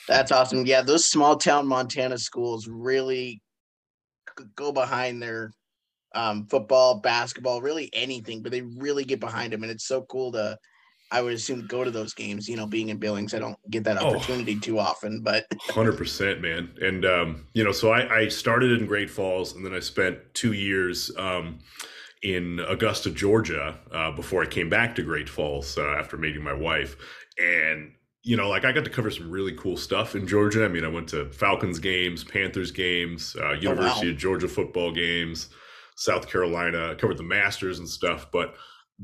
That's 0.08 0.32
awesome. 0.32 0.66
Yeah, 0.66 0.82
those 0.82 1.04
small 1.04 1.36
town 1.36 1.66
Montana 1.66 2.18
schools 2.18 2.68
really 2.68 3.40
go 4.56 4.72
behind 4.72 5.22
their 5.22 5.52
um, 6.14 6.46
football, 6.46 7.00
basketball, 7.00 7.60
really 7.60 7.90
anything, 7.92 8.42
but 8.42 8.52
they 8.52 8.62
really 8.62 9.04
get 9.04 9.20
behind 9.20 9.52
them, 9.52 9.62
and 9.62 9.72
it's 9.72 9.86
so 9.86 10.02
cool 10.02 10.32
to 10.32 10.58
I 11.10 11.22
would 11.22 11.34
assume 11.34 11.66
go 11.66 11.84
to 11.84 11.90
those 11.90 12.12
games. 12.12 12.48
You 12.48 12.56
know, 12.56 12.66
being 12.66 12.88
in 12.88 12.96
Billings, 12.96 13.34
I 13.34 13.38
don't 13.38 13.56
get 13.70 13.84
that 13.84 14.02
oh. 14.02 14.08
opportunity 14.08 14.56
oh, 14.56 14.60
too 14.60 14.78
often. 14.78 15.20
But 15.22 15.46
hundred 15.60 15.96
percent, 15.96 16.40
man. 16.40 16.70
And 16.80 17.04
um, 17.04 17.46
you 17.54 17.62
know, 17.62 17.72
so 17.72 17.92
I, 17.92 18.22
I, 18.22 18.28
started 18.28 18.72
in 18.72 18.86
Great 18.86 19.10
Falls, 19.10 19.54
and 19.54 19.64
then 19.64 19.74
I 19.74 19.80
spent 19.80 20.18
two 20.34 20.52
years 20.52 21.12
um, 21.16 21.60
in 22.22 22.60
Augusta, 22.68 23.10
Georgia, 23.10 23.78
uh, 23.92 24.10
before 24.10 24.42
I 24.42 24.46
came 24.46 24.68
back 24.68 24.94
to 24.96 25.02
Great 25.02 25.28
Falls 25.28 25.78
uh, 25.78 25.94
after 25.98 26.16
meeting 26.16 26.42
my 26.42 26.54
wife. 26.54 26.96
And 27.38 27.92
you 28.24 28.38
know, 28.38 28.48
like 28.48 28.64
I 28.64 28.72
got 28.72 28.84
to 28.84 28.90
cover 28.90 29.10
some 29.10 29.30
really 29.30 29.52
cool 29.52 29.76
stuff 29.76 30.14
in 30.14 30.26
Georgia. 30.26 30.64
I 30.64 30.68
mean, 30.68 30.84
I 30.84 30.88
went 30.88 31.08
to 31.10 31.30
Falcons 31.30 31.78
games, 31.78 32.24
Panthers 32.24 32.70
games, 32.70 33.36
uh, 33.38 33.52
University 33.52 34.06
oh, 34.06 34.10
wow. 34.10 34.14
of 34.14 34.18
Georgia 34.18 34.48
football 34.48 34.92
games, 34.92 35.50
South 35.94 36.28
Carolina. 36.28 36.92
I 36.92 36.94
covered 36.94 37.18
the 37.18 37.22
Masters 37.22 37.78
and 37.78 37.88
stuff, 37.88 38.28
but 38.32 38.54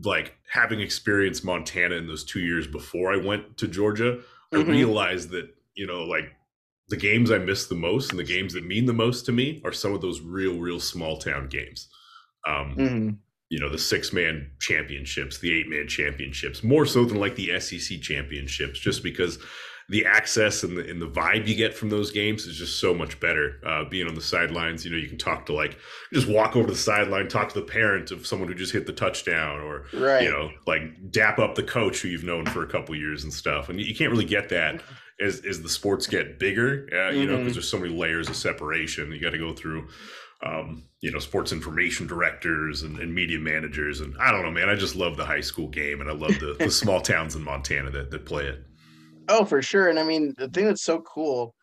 like 0.02 0.36
having 0.50 0.80
experienced 0.80 1.44
Montana 1.44 1.96
in 1.96 2.06
those 2.06 2.24
two 2.24 2.40
years 2.40 2.66
before 2.66 3.12
I 3.12 3.18
went 3.18 3.58
to 3.58 3.68
Georgia, 3.68 4.20
mm-hmm. 4.52 4.70
I 4.70 4.72
realized 4.72 5.30
that, 5.30 5.54
you 5.74 5.86
know, 5.86 6.04
like 6.04 6.32
the 6.88 6.96
games 6.96 7.30
I 7.30 7.38
miss 7.38 7.66
the 7.66 7.74
most 7.74 8.10
and 8.10 8.18
the 8.18 8.24
games 8.24 8.54
that 8.54 8.64
mean 8.64 8.86
the 8.86 8.94
most 8.94 9.26
to 9.26 9.32
me 9.32 9.60
are 9.66 9.72
some 9.72 9.92
of 9.92 10.00
those 10.00 10.22
real, 10.22 10.58
real 10.58 10.80
small 10.80 11.18
town 11.18 11.48
games. 11.48 11.88
Um, 12.48 12.74
mm-hmm. 12.76 13.10
You 13.50 13.60
know, 13.60 13.68
the 13.68 13.78
six 13.78 14.12
man 14.12 14.50
championships, 14.58 15.38
the 15.38 15.52
eight 15.52 15.68
man 15.68 15.86
championships, 15.86 16.64
more 16.64 16.86
so 16.86 17.04
than 17.04 17.18
like 17.18 17.36
the 17.36 17.60
SEC 17.60 18.00
championships, 18.00 18.78
just 18.78 19.02
because 19.02 19.38
the 19.90 20.06
access 20.06 20.62
and 20.62 20.78
the, 20.78 20.88
and 20.88 21.02
the 21.02 21.08
vibe 21.08 21.48
you 21.48 21.54
get 21.56 21.74
from 21.74 21.90
those 21.90 22.12
games 22.12 22.46
is 22.46 22.56
just 22.56 22.78
so 22.78 22.94
much 22.94 23.18
better. 23.18 23.60
Uh, 23.66 23.84
being 23.84 24.06
on 24.06 24.14
the 24.14 24.20
sidelines, 24.20 24.84
you 24.84 24.90
know, 24.92 24.96
you 24.96 25.08
can 25.08 25.18
talk 25.18 25.44
to 25.46 25.52
like, 25.52 25.76
just 26.12 26.28
walk 26.28 26.54
over 26.54 26.68
to 26.68 26.72
the 26.72 26.78
sideline, 26.78 27.26
talk 27.26 27.48
to 27.48 27.58
the 27.58 27.66
parent 27.66 28.12
of 28.12 28.24
someone 28.24 28.46
who 28.46 28.54
just 28.54 28.72
hit 28.72 28.86
the 28.86 28.92
touchdown, 28.92 29.60
or 29.60 29.86
right. 29.92 30.22
you 30.22 30.30
know, 30.30 30.48
like 30.68 31.10
dap 31.10 31.40
up 31.40 31.56
the 31.56 31.62
coach 31.64 32.00
who 32.00 32.08
you've 32.08 32.22
known 32.22 32.46
for 32.46 32.62
a 32.62 32.68
couple 32.68 32.94
years 32.94 33.24
and 33.24 33.32
stuff. 33.32 33.68
And 33.68 33.80
you 33.80 33.94
can't 33.94 34.12
really 34.12 34.24
get 34.24 34.48
that 34.50 34.80
as 35.20 35.44
as 35.44 35.60
the 35.60 35.68
sports 35.68 36.06
get 36.06 36.38
bigger, 36.38 36.88
uh, 36.92 37.10
you 37.10 37.24
mm-hmm. 37.24 37.32
know, 37.32 37.38
because 37.38 37.54
there's 37.54 37.68
so 37.68 37.78
many 37.78 37.92
layers 37.92 38.28
of 38.28 38.36
separation. 38.36 39.10
You 39.10 39.20
got 39.20 39.30
to 39.30 39.38
go 39.38 39.52
through. 39.52 39.88
Um, 40.42 40.84
you 41.00 41.10
know, 41.10 41.18
sports 41.18 41.52
information 41.52 42.06
directors 42.06 42.82
and, 42.82 42.98
and, 42.98 43.14
media 43.14 43.38
managers. 43.38 44.00
And 44.00 44.16
I 44.18 44.30
don't 44.32 44.42
know, 44.42 44.50
man, 44.50 44.70
I 44.70 44.74
just 44.74 44.96
love 44.96 45.18
the 45.18 45.24
high 45.26 45.42
school 45.42 45.68
game 45.68 46.00
and 46.00 46.08
I 46.08 46.14
love 46.14 46.38
the, 46.40 46.56
the 46.58 46.70
small 46.70 47.02
towns 47.02 47.36
in 47.36 47.44
Montana 47.44 47.90
that, 47.90 48.10
that 48.10 48.24
play 48.24 48.46
it. 48.46 48.64
Oh, 49.28 49.44
for 49.44 49.60
sure. 49.60 49.88
And 49.88 49.98
I 49.98 50.02
mean, 50.02 50.34
the 50.38 50.48
thing 50.48 50.64
that's 50.64 50.82
so 50.82 51.00
cool 51.02 51.54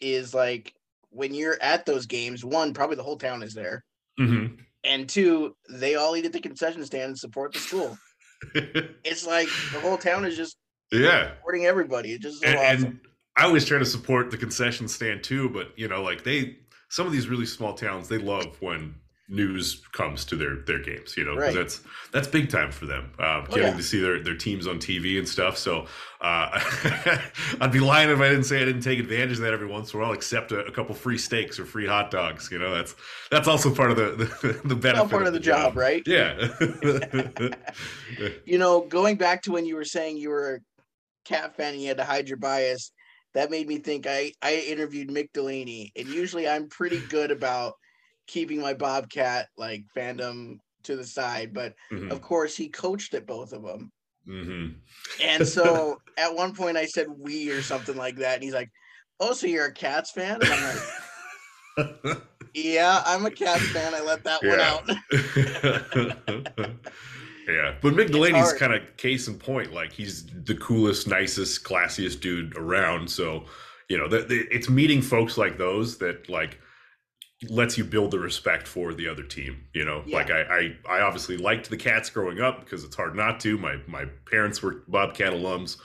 is 0.00 0.34
like 0.34 0.72
when 1.10 1.32
you're 1.32 1.58
at 1.62 1.86
those 1.86 2.06
games, 2.06 2.44
one, 2.44 2.74
probably 2.74 2.96
the 2.96 3.04
whole 3.04 3.16
town 3.16 3.42
is 3.42 3.54
there. 3.54 3.84
Mm-hmm. 4.18 4.56
And 4.84 5.08
two, 5.08 5.56
they 5.70 5.94
all 5.94 6.16
eat 6.16 6.26
at 6.26 6.32
the 6.32 6.40
concession 6.40 6.84
stand 6.84 7.10
and 7.10 7.18
support 7.18 7.52
the 7.52 7.60
school. 7.60 7.96
it's 8.54 9.26
like 9.26 9.48
the 9.72 9.80
whole 9.80 9.96
town 9.96 10.24
is 10.24 10.36
just 10.36 10.56
yeah 10.92 11.34
supporting 11.36 11.66
everybody. 11.66 12.12
It's 12.12 12.22
just 12.22 12.44
and, 12.44 12.58
awesome. 12.58 12.84
And 12.84 13.00
I 13.36 13.44
always 13.44 13.64
try 13.64 13.78
to 13.78 13.84
support 13.84 14.30
the 14.30 14.36
concession 14.36 14.86
stand 14.86 15.24
too, 15.24 15.48
but 15.48 15.76
you 15.76 15.88
know, 15.88 16.02
like 16.02 16.24
they 16.24 16.58
some 16.94 17.08
of 17.08 17.12
these 17.12 17.28
really 17.28 17.46
small 17.46 17.74
towns, 17.74 18.06
they 18.06 18.18
love 18.18 18.56
when 18.60 18.94
news 19.26 19.82
comes 19.92 20.22
to 20.22 20.36
their 20.36 20.56
their 20.66 20.78
games 20.78 21.16
you 21.16 21.24
know 21.24 21.34
right. 21.34 21.54
that's 21.54 21.80
that's 22.12 22.28
big 22.28 22.50
time 22.50 22.70
for 22.70 22.84
them 22.84 23.10
uh, 23.18 23.40
oh, 23.40 23.46
getting 23.46 23.62
yeah. 23.62 23.74
to 23.74 23.82
see 23.82 23.98
their 23.98 24.22
their 24.22 24.36
teams 24.36 24.66
on 24.66 24.78
tv 24.78 25.18
and 25.18 25.26
stuff 25.26 25.56
so 25.56 25.86
uh, 26.20 26.50
i'd 27.62 27.72
be 27.72 27.80
lying 27.80 28.10
if 28.10 28.20
i 28.20 28.28
didn't 28.28 28.44
say 28.44 28.60
i 28.60 28.64
didn't 28.66 28.82
take 28.82 28.98
advantage 28.98 29.38
of 29.38 29.42
that 29.42 29.54
every 29.54 29.66
once 29.66 29.94
in 29.94 29.98
a 29.98 30.02
while 30.02 30.12
except 30.12 30.52
a, 30.52 30.58
a 30.66 30.70
couple 30.70 30.94
free 30.94 31.16
steaks 31.16 31.58
or 31.58 31.64
free 31.64 31.86
hot 31.86 32.10
dogs 32.10 32.50
you 32.52 32.58
know 32.58 32.74
that's 32.74 32.94
that's 33.30 33.48
also 33.48 33.74
part 33.74 33.90
of 33.90 33.96
the 33.96 34.10
the, 34.42 34.68
the 34.68 34.76
benefit 34.76 35.08
part 35.08 35.26
of 35.26 35.32
the, 35.32 35.38
the 35.38 35.44
job, 35.44 35.72
job, 35.72 35.76
right 35.78 36.02
yeah 36.04 36.48
you 38.44 38.58
know 38.58 38.82
going 38.82 39.16
back 39.16 39.40
to 39.40 39.52
when 39.52 39.64
you 39.64 39.74
were 39.74 39.86
saying 39.86 40.18
you 40.18 40.28
were 40.28 40.56
a 40.56 40.60
cat 41.26 41.56
fan 41.56 41.72
and 41.72 41.80
you 41.80 41.88
had 41.88 41.96
to 41.96 42.04
hide 42.04 42.28
your 42.28 42.36
bias 42.36 42.92
that 43.34 43.50
made 43.50 43.68
me 43.68 43.78
think 43.78 44.06
i 44.06 44.32
i 44.42 44.56
interviewed 44.56 45.08
mick 45.08 45.28
delaney 45.32 45.92
and 45.96 46.08
usually 46.08 46.48
i'm 46.48 46.68
pretty 46.68 47.00
good 47.08 47.30
about 47.30 47.74
keeping 48.26 48.60
my 48.60 48.74
Bobcat 48.74 49.48
like 49.56 49.84
fandom 49.96 50.58
to 50.84 50.96
the 50.96 51.04
side. 51.04 51.52
But 51.52 51.74
mm-hmm. 51.92 52.10
of 52.10 52.20
course, 52.20 52.56
he 52.56 52.68
coached 52.68 53.14
at 53.14 53.26
both 53.26 53.52
of 53.52 53.62
them. 53.62 53.92
Mm-hmm. 54.28 54.78
And 55.22 55.46
so 55.46 56.00
at 56.18 56.34
one 56.34 56.54
point 56.54 56.76
I 56.76 56.86
said 56.86 57.08
we 57.18 57.50
or 57.50 57.62
something 57.62 57.96
like 57.96 58.16
that. 58.16 58.34
And 58.34 58.42
he's 58.42 58.54
like, 58.54 58.70
Oh, 59.20 59.32
so 59.32 59.46
you're 59.46 59.66
a 59.66 59.72
Cats 59.72 60.10
fan? 60.10 60.40
And 60.42 60.52
I'm 60.52 60.76
like, 62.06 62.18
Yeah, 62.54 63.02
I'm 63.04 63.26
a 63.26 63.30
Cats 63.30 63.68
fan. 63.70 63.94
I 63.94 64.00
let 64.00 64.24
that 64.24 64.42
one 64.42 64.60
out. 64.60 64.88
yeah. 67.48 67.74
But 67.80 67.94
Mick 67.94 68.10
Delaney's 68.10 68.52
kind 68.52 68.72
of 68.72 68.96
case 68.96 69.28
in 69.28 69.38
point. 69.38 69.72
Like 69.72 69.92
he's 69.92 70.26
the 70.26 70.54
coolest, 70.54 71.08
nicest, 71.08 71.64
classiest 71.64 72.20
dude 72.20 72.56
around. 72.56 73.10
So, 73.10 73.44
you 73.88 73.98
know, 73.98 74.08
the, 74.08 74.22
the, 74.22 74.46
it's 74.50 74.68
meeting 74.68 75.02
folks 75.02 75.36
like 75.36 75.58
those 75.58 75.98
that 75.98 76.28
like 76.28 76.58
lets 77.50 77.76
you 77.76 77.84
build 77.84 78.10
the 78.10 78.18
respect 78.18 78.66
for 78.66 78.94
the 78.94 79.08
other 79.08 79.22
team. 79.22 79.64
You 79.74 79.84
know, 79.84 80.02
yeah. 80.06 80.16
like 80.16 80.30
I, 80.30 80.42
I, 80.42 80.98
I 80.98 81.00
obviously 81.00 81.36
liked 81.36 81.70
the 81.70 81.76
Cats 81.76 82.10
growing 82.10 82.40
up 82.40 82.60
because 82.60 82.84
it's 82.84 82.96
hard 82.96 83.14
not 83.14 83.40
to. 83.40 83.58
My 83.58 83.76
my 83.86 84.06
parents 84.30 84.62
were 84.62 84.82
Bobcat 84.88 85.32
alums, 85.32 85.76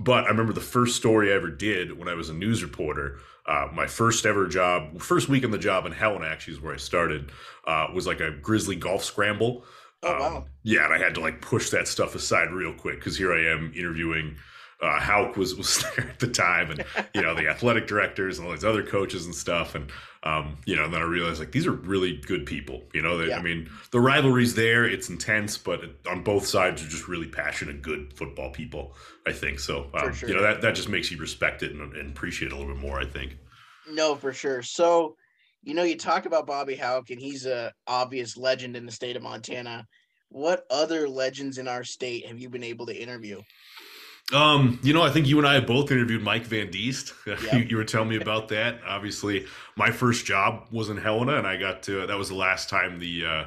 but 0.00 0.24
I 0.24 0.28
remember 0.28 0.52
the 0.52 0.60
first 0.60 0.96
story 0.96 1.32
I 1.32 1.36
ever 1.36 1.50
did 1.50 1.96
when 1.98 2.08
I 2.08 2.14
was 2.14 2.28
a 2.28 2.34
news 2.34 2.62
reporter. 2.62 3.18
Uh, 3.46 3.68
my 3.72 3.86
first 3.86 4.26
ever 4.26 4.48
job, 4.48 5.00
first 5.00 5.28
week 5.28 5.44
on 5.44 5.52
the 5.52 5.58
job 5.58 5.86
in 5.86 5.92
Helena, 5.92 6.26
actually, 6.26 6.54
is 6.54 6.60
where 6.60 6.74
I 6.74 6.78
started. 6.78 7.30
Uh, 7.64 7.86
was 7.94 8.06
like 8.06 8.20
a 8.20 8.32
Grizzly 8.32 8.74
golf 8.74 9.04
scramble. 9.04 9.64
Oh 10.02 10.14
um, 10.14 10.20
wow! 10.20 10.46
Yeah, 10.62 10.84
and 10.84 10.94
I 10.94 10.98
had 10.98 11.14
to 11.14 11.20
like 11.20 11.40
push 11.40 11.70
that 11.70 11.88
stuff 11.88 12.14
aside 12.14 12.50
real 12.50 12.72
quick 12.72 12.96
because 12.96 13.16
here 13.16 13.32
I 13.32 13.52
am 13.52 13.72
interviewing 13.74 14.36
uh, 14.82 15.00
Hauck 15.00 15.36
was 15.36 15.54
was 15.56 15.82
there 15.96 16.08
at 16.08 16.18
the 16.18 16.28
time, 16.28 16.70
and 16.70 16.84
you 17.14 17.22
know 17.22 17.34
the 17.34 17.48
athletic 17.50 17.86
directors 17.86 18.38
and 18.38 18.46
all 18.46 18.52
these 18.52 18.64
other 18.64 18.82
coaches 18.82 19.26
and 19.26 19.34
stuff, 19.34 19.74
and 19.74 19.90
um, 20.22 20.56
you 20.66 20.76
know, 20.76 20.84
and 20.84 20.92
then 20.92 21.00
I 21.00 21.04
realized 21.04 21.38
like 21.38 21.52
these 21.52 21.66
are 21.66 21.72
really 21.72 22.16
good 22.18 22.46
people. 22.46 22.82
You 22.92 23.02
know, 23.02 23.16
they, 23.16 23.28
yeah. 23.28 23.38
I 23.38 23.42
mean, 23.42 23.70
the 23.90 24.00
rivalry's 24.00 24.54
there, 24.54 24.84
it's 24.84 25.08
intense, 25.08 25.56
but 25.56 25.82
on 26.08 26.22
both 26.22 26.46
sides 26.46 26.82
are 26.82 26.88
just 26.88 27.08
really 27.08 27.28
passionate, 27.28 27.82
good 27.82 28.12
football 28.16 28.50
people. 28.50 28.94
I 29.26 29.32
think 29.32 29.60
so. 29.60 29.88
Um, 29.94 30.12
sure. 30.12 30.28
You 30.28 30.36
know, 30.36 30.42
that 30.42 30.60
that 30.62 30.74
just 30.74 30.88
makes 30.88 31.10
you 31.10 31.18
respect 31.18 31.62
it 31.62 31.72
and, 31.72 31.94
and 31.94 32.10
appreciate 32.10 32.52
it 32.52 32.54
a 32.54 32.56
little 32.56 32.74
bit 32.74 32.82
more. 32.82 33.00
I 33.00 33.06
think. 33.06 33.38
No, 33.90 34.16
for 34.16 34.32
sure. 34.32 34.62
So, 34.62 35.16
you 35.66 35.74
know, 35.74 35.82
you 35.82 35.96
talk 35.96 36.26
about 36.26 36.46
Bobby 36.46 36.76
Hauck, 36.76 37.10
and 37.10 37.20
he's 37.20 37.44
a 37.44 37.72
obvious 37.88 38.36
legend 38.36 38.76
in 38.76 38.86
the 38.86 38.92
state 38.92 39.16
of 39.16 39.22
Montana. 39.24 39.84
What 40.28 40.64
other 40.70 41.08
legends 41.08 41.58
in 41.58 41.66
our 41.66 41.82
state 41.82 42.24
have 42.26 42.38
you 42.38 42.48
been 42.48 42.62
able 42.62 42.86
to 42.86 42.94
interview? 42.94 43.42
Um, 44.32 44.78
you 44.84 44.92
know, 44.92 45.02
I 45.02 45.10
think 45.10 45.26
you 45.26 45.38
and 45.38 45.46
I 45.46 45.54
have 45.54 45.66
both 45.66 45.90
interviewed 45.90 46.22
Mike 46.22 46.44
Van 46.44 46.70
Diest. 46.70 47.12
Yep. 47.26 47.52
you, 47.52 47.58
you, 47.70 47.76
were 47.76 47.84
telling 47.84 48.08
me 48.08 48.16
about 48.16 48.46
that. 48.48 48.78
Obviously, 48.86 49.46
my 49.76 49.90
first 49.90 50.24
job 50.24 50.68
was 50.70 50.88
in 50.88 50.96
Helena, 50.96 51.36
and 51.36 51.46
I 51.48 51.56
got 51.56 51.82
to. 51.84 52.06
That 52.06 52.16
was 52.16 52.28
the 52.28 52.36
last 52.36 52.70
time 52.70 53.00
the. 53.00 53.26
Uh, 53.26 53.44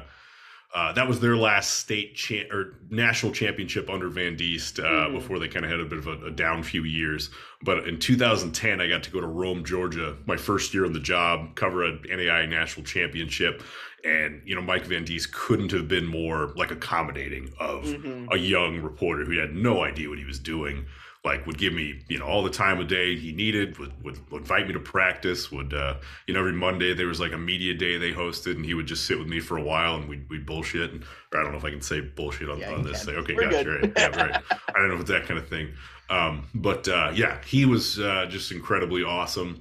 uh, 0.72 0.92
that 0.92 1.08
was 1.08 1.18
their 1.18 1.36
last 1.36 1.80
state 1.80 2.14
cha- 2.14 2.48
or 2.52 2.74
national 2.90 3.32
championship 3.32 3.90
under 3.90 4.08
Van 4.08 4.36
Diest 4.36 4.78
uh, 4.78 4.82
mm. 4.82 5.12
before 5.14 5.40
they 5.40 5.48
kind 5.48 5.64
of 5.64 5.70
had 5.70 5.80
a 5.80 5.84
bit 5.84 5.98
of 5.98 6.06
a, 6.06 6.26
a, 6.26 6.30
down 6.30 6.62
few 6.62 6.84
years. 6.84 7.30
But 7.62 7.88
in 7.88 7.98
2010, 7.98 8.80
I 8.80 8.88
got 8.88 9.02
to 9.02 9.10
go 9.10 9.20
to 9.20 9.26
Rome, 9.26 9.64
Georgia, 9.64 10.16
my 10.26 10.36
first 10.36 10.72
year 10.72 10.86
on 10.86 10.92
the 10.92 11.00
job, 11.00 11.56
cover 11.56 11.84
a 11.84 11.98
NAI 12.08 12.46
national 12.46 12.86
championship. 12.86 13.62
And, 14.02 14.40
you 14.46 14.54
know, 14.54 14.62
Mike 14.62 14.86
Van 14.86 15.04
Diest 15.04 15.32
couldn't 15.32 15.72
have 15.72 15.86
been 15.86 16.06
more 16.06 16.52
like 16.56 16.70
accommodating 16.70 17.52
of 17.58 17.84
mm-hmm. 17.84 18.28
a 18.32 18.36
young 18.38 18.80
reporter 18.80 19.24
who 19.24 19.38
had 19.38 19.54
no 19.54 19.84
idea 19.84 20.08
what 20.08 20.18
he 20.18 20.24
was 20.24 20.38
doing. 20.38 20.86
Like 21.22 21.46
would 21.46 21.58
give 21.58 21.74
me, 21.74 22.00
you 22.08 22.18
know, 22.18 22.24
all 22.24 22.42
the 22.42 22.48
time 22.48 22.80
of 22.80 22.88
day 22.88 23.14
he 23.14 23.30
needed, 23.30 23.76
would, 23.78 23.92
would, 24.02 24.18
would 24.30 24.40
invite 24.40 24.66
me 24.66 24.72
to 24.72 24.80
practice, 24.80 25.52
would, 25.52 25.74
uh, 25.74 25.96
you 26.26 26.32
know, 26.32 26.40
every 26.40 26.54
Monday 26.54 26.94
there 26.94 27.08
was 27.08 27.20
like 27.20 27.32
a 27.32 27.38
media 27.38 27.74
day 27.74 27.98
they 27.98 28.10
hosted 28.10 28.56
and 28.56 28.64
he 28.64 28.72
would 28.72 28.86
just 28.86 29.04
sit 29.04 29.18
with 29.18 29.28
me 29.28 29.38
for 29.38 29.58
a 29.58 29.62
while 29.62 29.96
and 29.96 30.08
we'd, 30.08 30.26
we'd 30.30 30.46
bullshit. 30.46 30.92
And, 30.92 31.04
or 31.34 31.40
I 31.40 31.42
don't 31.42 31.52
know 31.52 31.58
if 31.58 31.64
I 31.66 31.70
can 31.70 31.82
say 31.82 32.00
bullshit 32.00 32.48
on, 32.48 32.60
yeah, 32.60 32.72
on 32.72 32.82
this 32.84 33.04
thing. 33.04 33.16
Okay, 33.16 33.34
We're 33.34 33.50
gotcha. 33.50 33.70
Right. 33.70 33.92
Yeah, 33.98 34.06
right. 34.16 34.42
I 34.50 34.78
don't 34.78 34.88
know 34.88 34.94
if 34.94 35.00
it's 35.00 35.10
that 35.10 35.26
kind 35.26 35.38
of 35.38 35.46
thing. 35.46 35.74
Um, 36.08 36.46
but, 36.54 36.88
uh, 36.88 37.12
yeah, 37.14 37.38
he 37.44 37.66
was, 37.66 38.00
uh, 38.00 38.24
just 38.30 38.50
incredibly 38.50 39.04
awesome. 39.04 39.60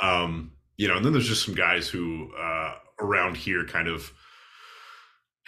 Um, 0.00 0.52
you 0.76 0.88
know, 0.88 0.96
and 0.96 1.04
then 1.06 1.12
there's 1.14 1.26
just 1.26 1.46
some 1.46 1.54
guys 1.54 1.88
who, 1.88 2.34
uh, 2.38 2.74
around 3.00 3.36
here 3.36 3.64
kind 3.64 3.88
of 3.88 4.12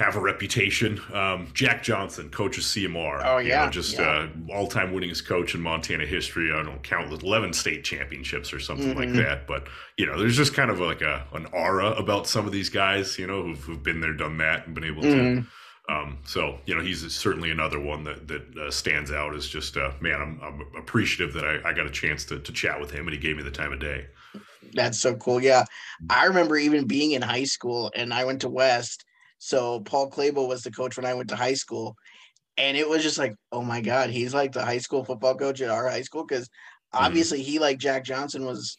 have 0.00 0.16
a 0.16 0.20
reputation. 0.20 1.00
Um, 1.12 1.48
Jack 1.52 1.82
Johnson, 1.82 2.30
coach 2.30 2.56
of 2.56 2.64
CMR. 2.64 3.22
Oh 3.24 3.38
yeah, 3.38 3.60
you 3.60 3.66
know, 3.66 3.70
just 3.70 3.98
yeah. 3.98 4.28
uh, 4.50 4.54
all-time 4.54 4.92
winningest 4.92 5.26
coach 5.26 5.54
in 5.54 5.60
Montana 5.60 6.06
history. 6.06 6.52
I 6.52 6.62
don't 6.62 6.82
count 6.82 7.10
with 7.10 7.22
eleven 7.22 7.52
state 7.52 7.84
championships 7.84 8.52
or 8.52 8.60
something 8.60 8.94
mm-hmm. 8.94 8.98
like 8.98 9.12
that. 9.12 9.46
But 9.46 9.68
you 9.98 10.06
know, 10.06 10.18
there's 10.18 10.36
just 10.36 10.54
kind 10.54 10.70
of 10.70 10.80
like 10.80 11.02
a 11.02 11.26
an 11.34 11.46
aura 11.52 11.90
about 11.92 12.26
some 12.26 12.46
of 12.46 12.52
these 12.52 12.70
guys. 12.70 13.18
You 13.18 13.26
know, 13.26 13.42
who've, 13.42 13.60
who've 13.60 13.82
been 13.82 14.00
there, 14.00 14.14
done 14.14 14.38
that, 14.38 14.66
and 14.66 14.74
been 14.74 14.84
able 14.84 15.02
mm-hmm. 15.02 15.40
to. 15.40 15.46
Um, 15.90 16.18
so 16.24 16.58
you 16.64 16.74
know, 16.74 16.82
he's 16.82 17.14
certainly 17.14 17.50
another 17.50 17.78
one 17.78 18.04
that 18.04 18.26
that 18.28 18.58
uh, 18.58 18.70
stands 18.70 19.10
out 19.10 19.34
as 19.34 19.46
just 19.46 19.76
uh, 19.76 19.92
man. 20.00 20.20
I'm, 20.20 20.40
I'm 20.42 20.62
appreciative 20.78 21.34
that 21.34 21.44
I, 21.44 21.68
I 21.68 21.72
got 21.74 21.86
a 21.86 21.90
chance 21.90 22.24
to 22.26 22.38
to 22.38 22.52
chat 22.52 22.80
with 22.80 22.90
him, 22.90 23.06
and 23.06 23.12
he 23.12 23.18
gave 23.18 23.36
me 23.36 23.42
the 23.42 23.50
time 23.50 23.72
of 23.72 23.80
day. 23.80 24.06
That's 24.74 24.98
so 24.98 25.14
cool. 25.16 25.42
Yeah. 25.42 25.64
I 26.08 26.26
remember 26.26 26.56
even 26.56 26.86
being 26.86 27.12
in 27.12 27.22
high 27.22 27.44
school 27.44 27.90
and 27.94 28.12
I 28.12 28.24
went 28.24 28.40
to 28.42 28.48
West. 28.48 29.04
So 29.38 29.80
Paul 29.80 30.10
Clabo 30.10 30.46
was 30.46 30.62
the 30.62 30.70
coach 30.70 30.96
when 30.96 31.06
I 31.06 31.14
went 31.14 31.28
to 31.30 31.36
high 31.36 31.54
school. 31.54 31.96
And 32.56 32.76
it 32.76 32.88
was 32.88 33.02
just 33.02 33.18
like, 33.18 33.34
oh 33.52 33.62
my 33.62 33.80
God, 33.80 34.10
he's 34.10 34.34
like 34.34 34.52
the 34.52 34.64
high 34.64 34.78
school 34.78 35.04
football 35.04 35.34
coach 35.34 35.60
at 35.60 35.70
our 35.70 35.88
high 35.88 36.02
school. 36.02 36.26
Cause 36.26 36.48
mm-hmm. 36.48 37.04
obviously 37.04 37.42
he, 37.42 37.58
like 37.58 37.78
Jack 37.78 38.04
Johnson, 38.04 38.44
was 38.44 38.76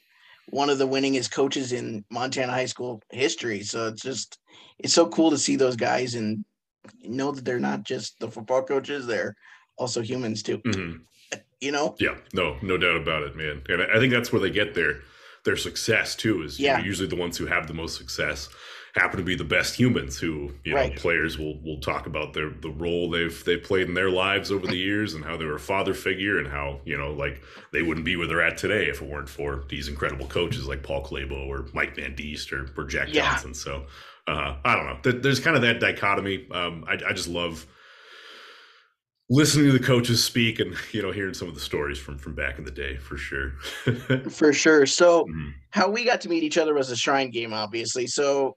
one 0.50 0.70
of 0.70 0.78
the 0.78 0.88
winningest 0.88 1.32
coaches 1.32 1.72
in 1.72 2.06
Montana 2.12 2.52
high 2.52 2.66
school 2.66 3.02
history. 3.10 3.64
So 3.64 3.88
it's 3.88 4.02
just, 4.02 4.38
it's 4.80 4.94
so 4.94 5.08
cool 5.08 5.32
to 5.32 5.38
see 5.38 5.56
those 5.56 5.76
guys 5.76 6.16
and 6.16 6.46
know 7.04 7.32
that 7.32 7.46
they're 7.46 7.60
not 7.60 7.84
just 7.84 8.20
the 8.20 8.30
football 8.30 8.64
coaches, 8.64 9.06
they're 9.06 9.36
also 9.78 10.02
humans 10.02 10.44
too. 10.44 10.60
Mm-hmm. 10.60 11.40
You 11.60 11.72
know? 11.72 11.96
Yeah, 12.00 12.18
no, 12.34 12.58
no 12.62 12.78
doubt 12.78 12.98
about 12.98 13.24
it, 13.24 13.36
man. 13.36 13.62
And 13.70 13.84
I 13.84 14.00
think 14.00 14.12
that's 14.12 14.32
where 14.32 14.42
they 14.42 14.50
get 14.50 14.74
their 14.74 15.02
their 15.46 15.58
success 15.58 16.16
too 16.16 16.44
is 16.44 16.60
yeah. 16.60 16.80
usually 16.80 17.08
the 17.08 17.16
ones 17.16 17.38
who 17.38 17.46
have 17.46 17.68
the 17.68 17.74
most 17.74 17.98
success 17.98 18.50
happen 18.96 19.18
to 19.18 19.24
be 19.24 19.36
the 19.36 19.44
best 19.44 19.76
humans 19.76 20.18
who 20.18 20.52
you 20.66 20.76
right. 20.76 20.94
know 20.94 21.02
players 21.02 21.38
will 21.38 21.62
will 21.62 21.80
talk 21.80 22.08
about 22.08 22.34
their 22.34 22.50
the 22.50 22.70
role 22.70 23.10
they've 23.10 23.44
they 23.46 23.56
played 23.56 23.88
in 23.88 23.94
their 23.94 24.10
lives 24.10 24.52
over 24.52 24.68
the 24.68 24.76
years 24.76 25.14
and 25.14 25.24
how 25.24 25.38
they 25.38 25.46
were 25.46 25.56
a 25.56 25.60
father 25.60 25.94
figure 25.94 26.40
and 26.40 26.48
how 26.48 26.80
you 26.84 26.98
know 26.98 27.12
like 27.12 27.42
they 27.72 27.82
wouldn't 27.82 28.06
be 28.06 28.16
where 28.16 28.28
they're 28.28 28.42
at 28.42 28.58
today 28.58 28.88
if 28.88 29.02
it 29.02 29.10
weren't 29.10 29.30
for 29.30 29.64
these 29.70 29.88
incredible 29.88 30.28
coaches 30.28 30.68
like 30.68 30.84
Paul 30.84 31.06
Clabo 31.06 31.48
or 31.48 31.68
Mike 31.74 31.96
Van 31.96 32.16
Diest 32.16 32.52
or, 32.52 32.68
or 32.78 32.84
Jack 32.84 33.14
yeah. 33.14 33.32
Johnson 33.32 33.54
so 33.54 33.86
uh, 34.28 34.58
I 34.64 34.76
don't 34.76 34.86
know 34.86 35.20
there's 35.20 35.40
kind 35.40 35.56
of 35.56 35.62
that 35.62 35.80
dichotomy 35.80 36.48
um, 36.52 36.84
I, 36.88 36.94
I 37.10 37.14
just 37.14 37.30
love 37.30 37.66
listening 39.32 39.66
to 39.66 39.72
the 39.72 39.80
coaches 39.84 40.22
speak 40.22 40.60
and 40.60 40.76
you 40.92 41.02
know 41.02 41.12
hearing 41.12 41.34
some 41.34 41.48
of 41.48 41.56
the 41.56 41.60
stories 41.60 41.98
from 41.98 42.18
from 42.18 42.36
back 42.36 42.60
in 42.60 42.66
the 42.66 42.72
day 42.72 42.98
for 42.98 43.18
sure 43.18 43.52
for 44.30 44.54
sure 44.54 44.86
so 44.86 45.24
mm-hmm. 45.24 45.50
how 45.72 45.90
we 45.90 46.04
got 46.04 46.22
to 46.22 46.30
meet 46.30 46.44
each 46.44 46.58
other 46.58 46.74
was 46.74 46.92
a 46.92 46.96
shrine 46.96 47.32
game 47.32 47.54
obviously 47.54 48.06
so 48.06 48.56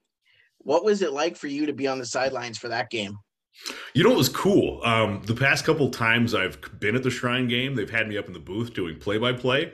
what 0.58 0.84
was 0.84 1.00
it 1.00 1.12
like 1.12 1.36
for 1.36 1.46
you 1.46 1.64
to 1.64 1.72
be 1.72 1.86
on 1.86 1.98
the 1.98 2.04
sidelines 2.04 2.58
for 2.58 2.68
that 2.68 2.90
game 2.90 3.16
you 3.94 4.02
know 4.02 4.10
it 4.10 4.16
was 4.16 4.28
cool 4.28 4.80
um, 4.84 5.22
the 5.26 5.34
past 5.34 5.64
couple 5.64 5.88
times 5.88 6.34
i've 6.34 6.58
been 6.80 6.96
at 6.96 7.04
the 7.04 7.10
shrine 7.10 7.46
game 7.46 7.74
they've 7.76 7.90
had 7.90 8.08
me 8.08 8.18
up 8.18 8.26
in 8.26 8.32
the 8.32 8.38
booth 8.38 8.74
doing 8.74 8.98
play-by-play 8.98 9.72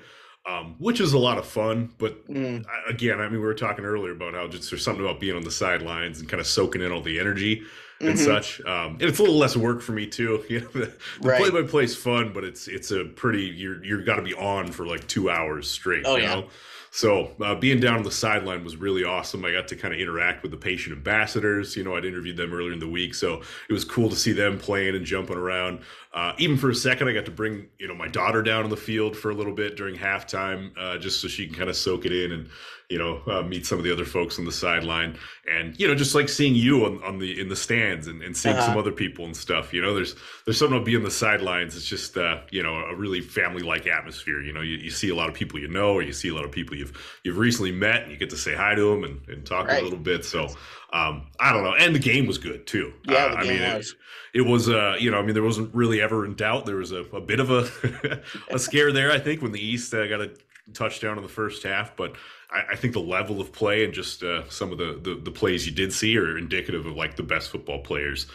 um, 0.48 0.74
which 0.78 1.00
is 1.00 1.12
a 1.12 1.18
lot 1.18 1.36
of 1.36 1.44
fun. 1.44 1.92
But 1.98 2.26
mm. 2.26 2.64
again, 2.88 3.20
I 3.20 3.24
mean, 3.24 3.32
we 3.32 3.46
were 3.46 3.52
talking 3.52 3.84
earlier 3.84 4.12
about 4.12 4.32
how 4.32 4.48
just 4.48 4.70
there's 4.70 4.82
something 4.82 5.04
about 5.04 5.20
being 5.20 5.36
on 5.36 5.42
the 5.42 5.50
sidelines 5.50 6.18
and 6.18 6.30
kind 6.30 6.40
of 6.40 6.46
soaking 6.46 6.80
in 6.80 6.90
all 6.90 7.02
the 7.02 7.20
energy 7.20 7.62
and 8.00 8.10
mm-hmm. 8.10 8.24
such. 8.24 8.60
Um, 8.62 8.92
and 8.92 9.02
it's 9.02 9.18
a 9.18 9.22
little 9.22 9.38
less 9.38 9.56
work 9.56 9.82
for 9.82 9.92
me 9.92 10.06
too. 10.06 10.44
You 10.50 10.60
know, 10.60 10.68
the, 10.68 10.92
the 11.20 11.28
right. 11.28 11.40
play-by-play 11.40 11.84
is 11.84 11.96
fun, 11.96 12.32
but 12.32 12.42
it's 12.42 12.66
it's 12.66 12.90
a 12.90 13.04
pretty 13.04 13.42
you're 13.42 13.84
you're 13.84 14.02
got 14.02 14.16
to 14.16 14.22
be 14.22 14.34
on 14.34 14.72
for 14.72 14.86
like 14.86 15.06
two 15.06 15.30
hours 15.30 15.70
straight. 15.70 16.04
Oh 16.06 16.16
yeah. 16.16 16.34
Know? 16.34 16.48
So 16.92 17.30
uh, 17.40 17.54
being 17.54 17.78
down 17.78 17.98
on 17.98 18.02
the 18.02 18.10
sideline 18.10 18.64
was 18.64 18.76
really 18.76 19.04
awesome. 19.04 19.44
I 19.44 19.52
got 19.52 19.68
to 19.68 19.76
kind 19.76 19.94
of 19.94 20.00
interact 20.00 20.42
with 20.42 20.50
the 20.50 20.56
patient 20.56 20.96
ambassadors. 20.96 21.76
You 21.76 21.84
know, 21.84 21.94
I'd 21.94 22.04
interviewed 22.04 22.36
them 22.36 22.52
earlier 22.52 22.72
in 22.72 22.80
the 22.80 22.88
week, 22.88 23.14
so 23.14 23.42
it 23.68 23.72
was 23.72 23.84
cool 23.84 24.10
to 24.10 24.16
see 24.16 24.32
them 24.32 24.58
playing 24.58 24.96
and 24.96 25.06
jumping 25.06 25.36
around. 25.36 25.82
Uh, 26.12 26.32
even 26.38 26.56
for 26.56 26.70
a 26.70 26.74
second, 26.74 27.08
I 27.08 27.12
got 27.12 27.26
to 27.26 27.30
bring 27.30 27.68
you 27.78 27.86
know 27.86 27.94
my 27.94 28.08
daughter 28.08 28.42
down 28.42 28.64
on 28.64 28.70
the 28.70 28.76
field 28.76 29.16
for 29.16 29.30
a 29.30 29.34
little 29.34 29.54
bit 29.54 29.76
during 29.76 29.94
halftime, 29.94 30.72
uh, 30.76 30.98
just 30.98 31.20
so 31.20 31.28
she 31.28 31.46
can 31.46 31.54
kind 31.54 31.70
of 31.70 31.76
soak 31.76 32.06
it 32.06 32.12
in 32.12 32.32
and 32.32 32.48
you 32.90 32.98
know, 32.98 33.22
uh, 33.28 33.42
meet 33.42 33.64
some 33.64 33.78
of 33.78 33.84
the 33.84 33.92
other 33.92 34.04
folks 34.04 34.36
on 34.40 34.44
the 34.44 34.52
sideline, 34.52 35.16
and 35.48 35.78
you 35.78 35.86
know, 35.86 35.94
just 35.94 36.12
like 36.12 36.28
seeing 36.28 36.56
you 36.56 36.84
on, 36.84 37.00
on 37.04 37.18
the 37.20 37.40
in 37.40 37.48
the 37.48 37.54
stands 37.54 38.08
and, 38.08 38.20
and 38.20 38.36
seeing 38.36 38.56
uh-huh. 38.56 38.66
some 38.66 38.76
other 38.76 38.90
people 38.90 39.24
and 39.24 39.36
stuff. 39.36 39.72
You 39.72 39.80
know, 39.80 39.94
there's 39.94 40.16
there's 40.44 40.58
something 40.58 40.76
about 40.76 40.86
being 40.86 41.04
the 41.04 41.10
sidelines. 41.10 41.76
It's 41.76 41.86
just 41.86 42.16
uh, 42.16 42.40
you 42.50 42.64
know 42.64 42.74
a 42.74 42.96
really 42.96 43.20
family 43.20 43.62
like 43.62 43.86
atmosphere. 43.86 44.42
You 44.42 44.52
know, 44.52 44.60
you, 44.60 44.76
you 44.76 44.90
see 44.90 45.08
a 45.08 45.14
lot 45.14 45.28
of 45.28 45.36
people 45.36 45.60
you 45.60 45.68
know, 45.68 45.92
or 45.92 46.02
you 46.02 46.12
see 46.12 46.30
a 46.30 46.34
lot 46.34 46.44
of 46.44 46.50
people 46.50 46.76
you've 46.76 47.20
you've 47.22 47.38
recently 47.38 47.70
met, 47.70 48.02
and 48.02 48.10
you 48.10 48.18
get 48.18 48.30
to 48.30 48.36
say 48.36 48.56
hi 48.56 48.74
to 48.74 48.90
them 48.90 49.04
and, 49.04 49.20
and 49.28 49.46
talk 49.46 49.68
right. 49.68 49.80
a 49.80 49.84
little 49.84 49.96
bit. 49.96 50.24
So 50.24 50.48
um, 50.92 51.28
I 51.38 51.52
don't 51.52 51.62
know, 51.62 51.76
and 51.76 51.94
the 51.94 52.00
game 52.00 52.26
was 52.26 52.38
good 52.38 52.66
too. 52.66 52.92
Yeah, 53.08 53.26
uh, 53.26 53.34
I 53.36 53.44
mean, 53.44 53.76
was. 53.76 53.94
It, 54.34 54.40
it, 54.40 54.42
was 54.42 54.68
uh, 54.68 54.96
you 54.98 55.12
know, 55.12 55.18
I 55.18 55.22
mean, 55.22 55.34
there 55.34 55.44
wasn't 55.44 55.72
really 55.72 56.00
ever 56.00 56.24
in 56.24 56.34
doubt. 56.34 56.66
There 56.66 56.76
was 56.76 56.90
a, 56.90 57.02
a 57.12 57.20
bit 57.20 57.38
of 57.38 57.52
a 57.52 58.20
a 58.50 58.58
scare 58.58 58.90
there, 58.90 59.12
I 59.12 59.20
think, 59.20 59.42
when 59.42 59.52
the 59.52 59.64
East 59.64 59.94
uh, 59.94 60.08
got 60.08 60.20
a 60.20 60.32
touchdown 60.72 61.16
in 61.16 61.22
the 61.22 61.28
first 61.28 61.62
half, 61.62 61.96
but 61.96 62.14
I, 62.50 62.72
I 62.72 62.76
think 62.76 62.92
the 62.92 63.00
level 63.00 63.40
of 63.40 63.52
play 63.52 63.84
and 63.84 63.92
just 63.92 64.22
uh, 64.22 64.48
some 64.48 64.72
of 64.72 64.78
the, 64.78 64.98
the, 65.02 65.20
the 65.22 65.30
plays 65.30 65.66
you 65.66 65.72
did 65.72 65.92
see 65.92 66.16
are 66.18 66.38
indicative 66.38 66.86
of 66.86 66.94
like 66.96 67.16
the 67.16 67.22
best 67.22 67.50
football 67.50 67.80
players 67.80 68.26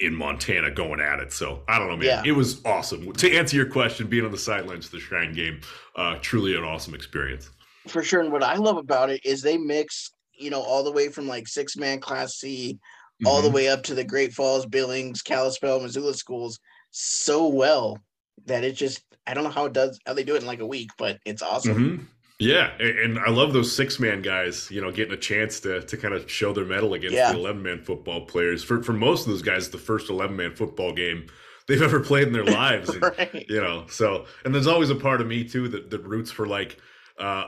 in 0.00 0.14
Montana 0.14 0.70
going 0.70 1.00
at 1.00 1.20
it. 1.20 1.32
So 1.32 1.62
I 1.68 1.78
don't 1.78 1.88
know, 1.88 1.96
man. 1.96 2.06
Yeah. 2.06 2.22
It 2.24 2.32
was 2.32 2.64
awesome. 2.64 3.12
To 3.12 3.36
answer 3.36 3.56
your 3.56 3.66
question, 3.66 4.06
being 4.06 4.24
on 4.24 4.32
the 4.32 4.38
sidelines 4.38 4.86
of 4.86 4.92
the 4.92 5.00
Shrine 5.00 5.34
game, 5.34 5.60
uh, 5.96 6.16
truly 6.22 6.56
an 6.56 6.64
awesome 6.64 6.94
experience. 6.94 7.50
For 7.86 8.02
sure. 8.02 8.20
And 8.20 8.32
what 8.32 8.42
I 8.42 8.56
love 8.56 8.76
about 8.76 9.10
it 9.10 9.24
is 9.24 9.42
they 9.42 9.58
mix, 9.58 10.12
you 10.32 10.50
know, 10.50 10.62
all 10.62 10.82
the 10.82 10.92
way 10.92 11.08
from 11.08 11.26
like 11.28 11.48
six 11.48 11.76
man 11.76 12.00
class 12.00 12.34
C 12.36 12.78
all 13.26 13.42
the 13.42 13.50
Mhm. 13.50 13.52
way 13.52 13.68
up 13.68 13.82
to 13.82 13.94
the 13.94 14.04
Great 14.04 14.32
Falls, 14.32 14.64
Billings, 14.64 15.20
Kalispell, 15.20 15.80
Missoula 15.80 16.14
schools 16.14 16.58
so 16.90 17.46
well 17.46 17.98
that 18.46 18.64
it 18.64 18.72
just 18.72 19.02
I 19.26 19.34
don't 19.34 19.44
know 19.44 19.50
how 19.50 19.66
it 19.66 19.72
does 19.72 19.98
how 20.06 20.14
they 20.14 20.24
do 20.24 20.34
it 20.34 20.40
in 20.42 20.46
like 20.46 20.60
a 20.60 20.66
week, 20.66 20.90
but 20.98 21.18
it's 21.24 21.42
awesome. 21.42 21.98
Mhm. 21.98 22.06
Yeah, 22.42 22.70
and 22.80 23.18
I 23.18 23.28
love 23.28 23.52
those 23.52 23.70
six 23.74 24.00
man 24.00 24.22
guys. 24.22 24.70
You 24.70 24.80
know, 24.80 24.90
getting 24.90 25.12
a 25.12 25.16
chance 25.18 25.60
to 25.60 25.82
to 25.82 25.96
kind 25.96 26.14
of 26.14 26.30
show 26.30 26.52
their 26.54 26.64
mettle 26.64 26.94
against 26.94 27.14
Yeah. 27.14 27.32
the 27.32 27.38
eleven 27.38 27.62
man 27.62 27.82
football 27.82 28.22
players. 28.24 28.64
For 28.64 28.82
for 28.82 28.94
most 28.94 29.26
of 29.26 29.32
those 29.32 29.42
guys, 29.42 29.68
the 29.68 29.76
first 29.78 30.08
eleven 30.08 30.36
man 30.36 30.54
football 30.54 30.92
game 30.92 31.26
they've 31.66 31.82
ever 31.82 32.00
played 32.00 32.26
in 32.28 32.32
their 32.32 32.44
lives. 32.62 32.88
And, 32.88 33.44
you 33.48 33.60
know, 33.60 33.84
so 33.88 34.24
and 34.44 34.54
there's 34.54 34.66
always 34.66 34.88
a 34.90 34.94
part 34.94 35.20
of 35.20 35.26
me 35.26 35.44
too 35.44 35.68
that 35.68 35.90
that 35.90 36.02
roots 36.04 36.30
for 36.30 36.46
like 36.46 36.78
uh 37.20 37.44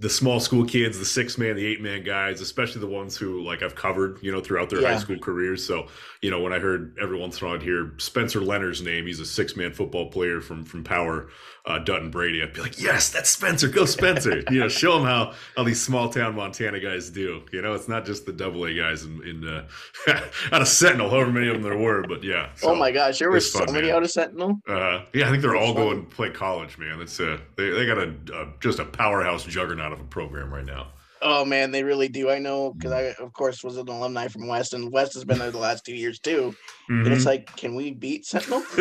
the 0.00 0.08
small 0.08 0.40
school 0.40 0.64
kids 0.64 0.98
the 0.98 1.04
six 1.04 1.36
man 1.36 1.54
the 1.54 1.66
eight 1.66 1.82
man 1.82 2.02
guys 2.02 2.40
especially 2.40 2.80
the 2.80 2.86
ones 2.86 3.14
who 3.14 3.42
like 3.42 3.62
i've 3.62 3.74
covered 3.74 4.18
you 4.22 4.32
know 4.32 4.40
throughout 4.40 4.70
their 4.70 4.80
high 4.80 4.98
school 4.98 5.18
careers. 5.18 5.64
So 5.64 5.88
you 6.22 6.30
know 6.30 6.40
when 6.40 6.52
i 6.52 6.58
heard 6.58 6.96
every 7.00 7.18
once 7.18 7.38
in 7.38 7.44
a 7.44 7.48
while 7.48 7.58
I'd 7.58 7.62
hear 7.62 7.92
spencer 7.98 8.40
leonard's 8.40 8.80
name 8.80 9.06
he's 9.06 9.20
a 9.20 9.26
six 9.26 9.54
man 9.54 9.72
football 9.72 10.10
player 10.10 10.40
from 10.40 10.64
from 10.64 10.82
power 10.82 11.28
uh 11.64 11.78
dutton 11.78 12.10
brady 12.10 12.42
i'd 12.42 12.52
be 12.52 12.60
like 12.60 12.80
yes 12.80 13.08
that's 13.10 13.30
spencer 13.30 13.68
go 13.68 13.84
spencer 13.84 14.42
you 14.50 14.58
know 14.58 14.68
show 14.68 14.94
them 14.98 15.04
how 15.06 15.32
how 15.56 15.62
these 15.62 15.80
small 15.80 16.08
town 16.08 16.34
montana 16.34 16.80
guys 16.80 17.08
do 17.10 17.42
you 17.52 17.62
know 17.62 17.72
it's 17.74 17.86
not 17.88 18.04
just 18.04 18.26
the 18.26 18.32
double 18.32 18.64
a 18.64 18.74
guys 18.74 19.04
in 19.04 19.22
in 19.22 19.46
uh 19.46 19.64
out 20.52 20.60
of 20.60 20.66
sentinel 20.66 21.08
however 21.08 21.30
many 21.30 21.46
of 21.46 21.54
them 21.54 21.62
there 21.62 21.76
were 21.78 22.02
but 22.08 22.24
yeah 22.24 22.48
oh 22.64 22.74
my 22.74 22.90
gosh, 22.90 23.18
there 23.20 23.30
were 23.30 23.38
so 23.40 23.60
fun, 23.60 23.74
many 23.74 23.86
man. 23.86 23.96
out 23.96 24.02
of 24.02 24.10
Sentinel. 24.10 24.60
uh, 24.68 25.04
yeah, 25.14 25.26
I 25.28 25.30
think 25.30 25.40
they're 25.42 25.54
all 25.56 25.74
fun. 25.74 25.84
going 25.84 26.04
to 26.06 26.14
play 26.16 26.30
college, 26.30 26.78
man. 26.78 27.00
It's 27.00 27.20
uh, 27.20 27.38
they 27.56 27.70
they 27.70 27.86
got 27.86 27.98
a 27.98 28.12
uh, 28.34 28.46
just 28.60 28.78
a 28.80 28.84
powerhouse 28.84 29.44
juggernaut 29.44 29.92
of 29.92 30.00
a 30.00 30.04
program 30.04 30.52
right 30.52 30.64
now. 30.64 30.88
Oh 31.22 31.44
man, 31.44 31.70
they 31.70 31.84
really 31.84 32.08
do. 32.08 32.28
I 32.30 32.38
know 32.38 32.72
because 32.74 32.92
I, 32.92 33.14
of 33.22 33.32
course, 33.32 33.62
was 33.62 33.76
an 33.76 33.88
alumni 33.88 34.28
from 34.28 34.48
West, 34.48 34.74
and 34.74 34.90
West 34.92 35.14
has 35.14 35.24
been 35.24 35.38
there 35.38 35.50
the 35.52 35.58
last 35.58 35.84
two 35.84 35.94
years 35.94 36.18
too. 36.18 36.54
And 36.88 37.06
Mm-hmm. 37.06 37.12
it's 37.12 37.24
like, 37.26 37.54
can 37.56 37.74
we 37.74 37.92
beat 37.92 38.26
Sentinel? 38.26 38.62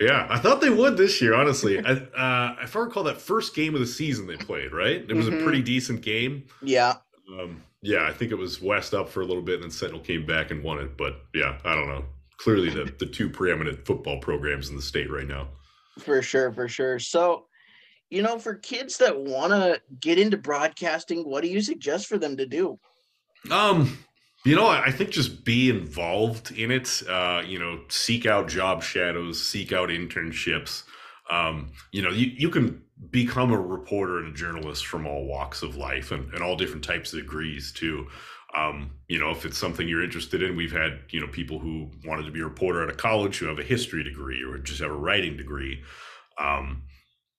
yeah, 0.00 0.26
I 0.28 0.38
thought 0.38 0.60
they 0.60 0.70
would 0.70 0.96
this 0.96 1.20
year. 1.20 1.34
Honestly, 1.34 1.78
I, 1.84 1.92
uh, 1.92 2.56
if 2.62 2.74
I 2.76 2.80
recall, 2.80 3.04
that 3.04 3.20
first 3.20 3.54
game 3.54 3.74
of 3.74 3.80
the 3.80 3.86
season 3.86 4.26
they 4.26 4.36
played, 4.36 4.72
right? 4.72 5.04
It 5.08 5.14
was 5.14 5.28
Mhm. 5.28 5.40
a 5.40 5.42
pretty 5.44 5.62
decent 5.62 6.02
game. 6.02 6.44
yeah, 6.62 6.94
Um, 7.38 7.62
yeah, 7.82 8.06
I 8.06 8.12
think 8.12 8.30
it 8.32 8.36
was 8.36 8.60
West 8.62 8.94
up 8.94 9.08
for 9.08 9.20
a 9.20 9.24
little 9.26 9.42
bit, 9.42 9.54
and 9.56 9.64
then 9.64 9.70
Sentinel 9.70 10.00
came 10.02 10.24
back 10.26 10.50
and 10.50 10.62
won 10.62 10.78
it. 10.78 10.96
But 10.96 11.22
yeah, 11.34 11.58
I 11.64 11.74
don't 11.74 11.88
know. 11.88 12.04
Clearly, 12.38 12.70
the 12.70 12.92
the 12.98 13.06
two 13.06 13.28
preeminent 13.30 13.86
football 13.86 14.20
programs 14.20 14.68
in 14.70 14.76
the 14.76 14.82
state 14.82 15.10
right 15.10 15.26
now. 15.28 15.48
for 15.98 16.20
sure, 16.22 16.52
for 16.52 16.68
sure. 16.68 16.98
So, 16.98 17.46
you 18.10 18.22
know, 18.22 18.38
for 18.38 18.54
kids 18.54 18.98
that 18.98 19.18
want 19.18 19.52
to 19.52 19.80
get 20.00 20.18
into 20.18 20.36
broadcasting, 20.36 21.22
what 21.22 21.42
do 21.42 21.48
you 21.48 21.60
suggest 21.60 22.06
for 22.06 22.18
them 22.18 22.36
to 22.36 22.46
do? 22.46 22.78
Um, 23.50 23.98
you 24.44 24.54
know, 24.54 24.66
I 24.66 24.90
think 24.90 25.10
just 25.10 25.44
be 25.44 25.70
involved 25.70 26.52
in 26.52 26.70
it. 26.70 27.02
Uh, 27.08 27.42
you 27.46 27.58
know, 27.58 27.80
seek 27.88 28.26
out 28.26 28.48
job 28.48 28.82
shadows, 28.82 29.42
seek 29.42 29.72
out 29.72 29.88
internships. 29.88 30.82
Um, 31.30 31.72
you 31.92 32.02
know, 32.02 32.10
you, 32.10 32.26
you 32.26 32.50
can 32.50 32.82
become 33.10 33.52
a 33.52 33.58
reporter 33.58 34.18
and 34.18 34.28
a 34.28 34.36
journalist 34.36 34.86
from 34.86 35.06
all 35.06 35.24
walks 35.24 35.62
of 35.62 35.76
life 35.76 36.10
and, 36.10 36.32
and 36.34 36.42
all 36.42 36.56
different 36.56 36.84
types 36.84 37.12
of 37.12 37.20
degrees 37.20 37.72
too. 37.72 38.06
Um, 38.54 38.92
you 39.08 39.18
know, 39.18 39.30
if 39.30 39.44
it's 39.44 39.58
something 39.58 39.88
you're 39.88 40.04
interested 40.04 40.42
in, 40.42 40.56
we've 40.56 40.72
had, 40.72 41.00
you 41.10 41.20
know, 41.20 41.26
people 41.26 41.58
who 41.58 41.90
wanted 42.04 42.24
to 42.26 42.30
be 42.30 42.40
a 42.40 42.44
reporter 42.44 42.84
at 42.84 42.90
a 42.90 42.94
college 42.94 43.38
who 43.38 43.46
have 43.46 43.58
a 43.58 43.64
history 43.64 44.04
degree 44.04 44.44
or 44.44 44.58
just 44.58 44.80
have 44.80 44.90
a 44.90 44.96
writing 44.96 45.36
degree. 45.36 45.82
Um, 46.38 46.82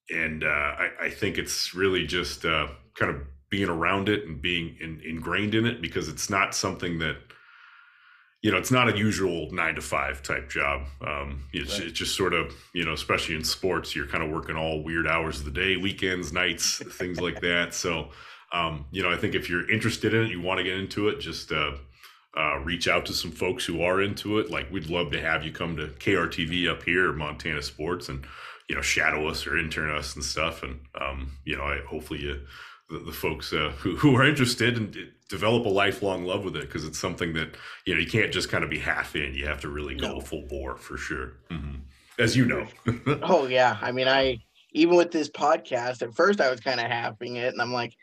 and 0.09 0.43
uh, 0.43 0.47
I, 0.47 0.89
I 1.03 1.09
think 1.09 1.37
it's 1.37 1.73
really 1.73 2.05
just 2.05 2.45
uh, 2.45 2.67
kind 2.95 3.13
of 3.15 3.21
being 3.49 3.69
around 3.69 4.09
it 4.09 4.25
and 4.25 4.41
being 4.41 4.75
in, 4.81 5.01
ingrained 5.05 5.55
in 5.55 5.65
it 5.65 5.81
because 5.81 6.07
it's 6.07 6.29
not 6.29 6.53
something 6.55 6.99
that 6.99 7.15
you 8.41 8.51
know 8.51 8.57
it's 8.57 8.71
not 8.71 8.93
a 8.93 8.97
usual 8.97 9.49
nine 9.51 9.75
to 9.75 9.81
five 9.81 10.21
type 10.21 10.49
job 10.49 10.81
um 11.05 11.43
it's, 11.53 11.79
Right. 11.79 11.87
it's 11.87 11.97
just 11.97 12.15
sort 12.15 12.33
of 12.33 12.53
you 12.73 12.83
know 12.83 12.93
especially 12.93 13.35
in 13.35 13.43
sports 13.43 13.95
you're 13.95 14.07
kind 14.07 14.23
of 14.23 14.29
working 14.29 14.55
all 14.55 14.83
weird 14.83 15.07
hours 15.07 15.39
of 15.39 15.45
the 15.45 15.51
day 15.51 15.77
weekends 15.77 16.33
nights 16.33 16.81
things 16.97 17.19
like 17.19 17.39
that 17.41 17.73
so 17.73 18.09
um 18.51 18.85
you 18.91 19.01
know 19.01 19.11
i 19.11 19.17
think 19.17 19.35
if 19.35 19.49
you're 19.49 19.69
interested 19.71 20.13
in 20.13 20.25
it 20.25 20.31
you 20.31 20.41
want 20.41 20.57
to 20.57 20.63
get 20.63 20.77
into 20.77 21.07
it 21.07 21.19
just 21.19 21.51
uh 21.51 21.71
uh, 22.37 22.57
reach 22.65 22.89
out 22.89 23.05
to 23.05 23.13
some 23.13 23.31
folks 23.31 23.63
who 23.63 23.81
are 23.81 24.01
into 24.01 24.39
it. 24.39 24.51
Like 24.51 24.69
we'd 24.69 24.89
love 24.89 25.09
to 25.13 25.21
have 25.21 25.45
you 25.45 25.53
come 25.53 25.77
to 25.77 25.87
KRTV 25.87 26.69
up 26.69 26.83
here, 26.83 27.13
Montana 27.13 27.61
Sports, 27.61 28.09
and 28.09 28.25
you 28.69 28.75
know 28.75 28.81
shadow 28.81 29.27
us 29.27 29.45
or 29.47 29.57
intern 29.57 29.91
us 29.91 30.15
and 30.15 30.23
stuff. 30.23 30.63
And 30.63 30.79
um, 30.99 31.31
you 31.45 31.55
know, 31.57 31.63
I, 31.63 31.79
hopefully 31.87 32.21
you, 32.21 32.41
the, 32.89 32.99
the 32.99 33.11
folks 33.11 33.53
uh, 33.53 33.73
who 33.77 33.95
who 33.95 34.15
are 34.15 34.27
interested 34.27 34.77
and 34.77 34.95
develop 35.29 35.65
a 35.65 35.69
lifelong 35.69 36.25
love 36.25 36.43
with 36.43 36.55
it 36.55 36.61
because 36.61 36.85
it's 36.85 36.99
something 36.99 37.33
that 37.33 37.55
you 37.85 37.93
know 37.93 37.99
you 37.99 38.07
can't 38.07 38.31
just 38.31 38.49
kind 38.49 38.63
of 38.63 38.69
be 38.69 38.79
half 38.79 39.15
in. 39.15 39.33
You 39.33 39.47
have 39.47 39.61
to 39.61 39.69
really 39.69 39.95
go 39.95 40.15
No. 40.15 40.21
full 40.21 40.45
bore 40.47 40.77
for 40.77 40.97
sure, 40.97 41.33
hmm 41.49 41.75
as 42.17 42.35
you 42.37 42.45
know. 42.45 42.67
Oh 43.23 43.47
yeah, 43.47 43.77
I 43.81 43.91
mean, 43.91 44.07
I 44.07 44.39
even 44.71 44.95
with 44.95 45.11
this 45.11 45.29
podcast, 45.29 46.01
at 46.01 46.15
first 46.15 46.41
I 46.41 46.49
was 46.49 46.59
kind 46.59 46.79
of 46.79 46.87
having 46.87 47.37
it, 47.37 47.53
and 47.53 47.61
I'm 47.61 47.73
like, 47.73 47.93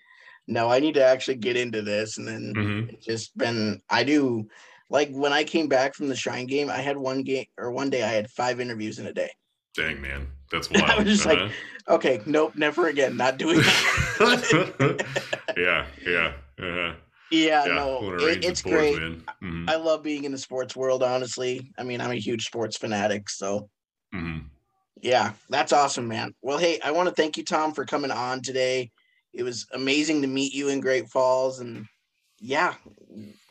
no, 0.46 0.70
I 0.70 0.80
need 0.80 0.94
to 0.94 1.04
actually 1.04 1.36
get 1.36 1.56
into 1.56 1.82
this, 1.82 2.18
and 2.18 2.26
then 2.26 2.52
hmm 2.54 2.80
it's 2.88 3.04
just 3.06 3.36
been 3.36 3.80
I 3.88 4.04
do 4.04 4.48
like 4.90 5.10
when 5.10 5.32
I 5.32 5.44
came 5.44 5.68
back 5.68 5.94
from 5.94 6.08
the 6.08 6.16
Shrine 6.16 6.46
game, 6.46 6.68
I 6.70 6.78
had 6.78 6.96
one 6.96 7.22
game 7.22 7.46
or 7.58 7.70
one 7.70 7.90
day 7.90 8.02
I 8.02 8.08
had 8.08 8.30
five 8.30 8.60
interviews 8.60 8.98
in 8.98 9.06
a 9.06 9.12
day. 9.12 9.30
Dang 9.74 10.00
man, 10.02 10.28
that's 10.52 10.70
why 10.70 10.80
I 10.88 10.96
was 10.98 11.06
just 11.06 11.26
like, 11.26 11.38
Uh-huh. 11.40 11.94
Okay, 11.96 12.20
nope, 12.26 12.52
never 12.54 12.86
again, 12.86 13.16
not 13.16 13.38
doing 13.38 13.56
that. 13.62 15.04
yeah, 15.56 15.86
yeah, 16.06 16.32
uh, 16.60 16.94
yeah, 17.30 17.66
yeah. 17.66 17.74
no, 17.74 18.14
it- 18.20 18.44
it's 18.44 18.62
great. 18.62 19.00
man. 19.00 19.24
Mhm, 19.42 19.68
I 19.68 19.76
love 19.76 20.02
being 20.04 20.22
in 20.24 20.30
the 20.32 20.38
sports 20.38 20.76
world, 20.76 21.02
honestly. 21.02 21.72
I 21.78 21.82
mean, 21.82 22.00
I'm 22.00 22.10
a 22.12 22.14
huge 22.16 22.44
sports 22.44 22.76
fanatic, 22.78 23.28
so 23.28 23.68
mhm. 24.14 24.44
yeah, 25.00 25.32
that's 25.48 25.72
awesome, 25.72 26.06
man. 26.06 26.34
Well, 26.40 26.58
hey, 26.58 26.78
I 26.84 26.92
want 26.92 27.08
to 27.08 27.14
thank 27.14 27.36
you, 27.36 27.44
Tom, 27.44 27.72
for 27.74 27.84
coming 27.84 28.10
on 28.12 28.42
today. 28.42 28.90
It 29.32 29.42
was 29.42 29.66
amazing 29.72 30.22
to 30.22 30.28
meet 30.28 30.52
you 30.54 30.68
in 30.68 30.80
Great 30.80 31.08
Falls, 31.08 31.58
and 31.60 31.86
yeah, 32.38 32.74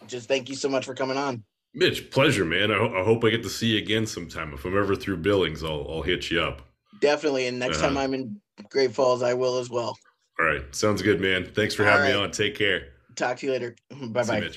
just 0.08 0.28
thank 0.30 0.48
you 0.48 0.56
so 0.56 0.70
much 0.70 0.86
for 0.86 0.94
coming 0.96 1.18
on. 1.18 1.44
Mitch, 1.74 2.10
pleasure, 2.12 2.46
man. 2.46 2.72
I, 2.72 2.78
ho- 2.78 2.96
I 2.98 3.04
hope 3.04 3.24
I 3.26 3.30
get 3.30 3.44
to 3.44 3.50
see 3.50 3.68
you 3.74 3.78
again 3.80 4.06
sometime. 4.06 4.54
If 4.54 4.64
I'm 4.66 4.78
ever 4.78 4.96
through 4.96 5.18
Billings, 5.18 5.64
I'll 5.64 5.86
I'll 5.90 6.02
hit 6.02 6.30
you 6.32 6.40
up. 6.42 6.62
Definitely, 7.02 7.48
and 7.48 7.60
next 7.60 7.80
time 7.80 7.98
Uh-huh. 7.98 8.04
I'm 8.06 8.14
in 8.14 8.40
Great 8.70 8.94
Falls, 8.94 9.22
I 9.24 9.34
will 9.34 9.58
as 9.58 9.70
well. 9.70 9.98
All 10.40 10.46
right, 10.46 10.64
sounds 10.74 11.02
good, 11.02 11.20
man. 11.20 11.52
Thanks 11.54 11.76
for 11.76 11.84
All 11.84 11.92
having 11.92 12.14
me 12.16 12.18
on. 12.18 12.32
Take 12.32 12.56
care. 12.56 12.94
Talk 13.16 13.38
to 13.38 13.46
you 13.46 13.52
later. 13.52 13.76
Bye 13.90 14.24
bye. 14.24 14.52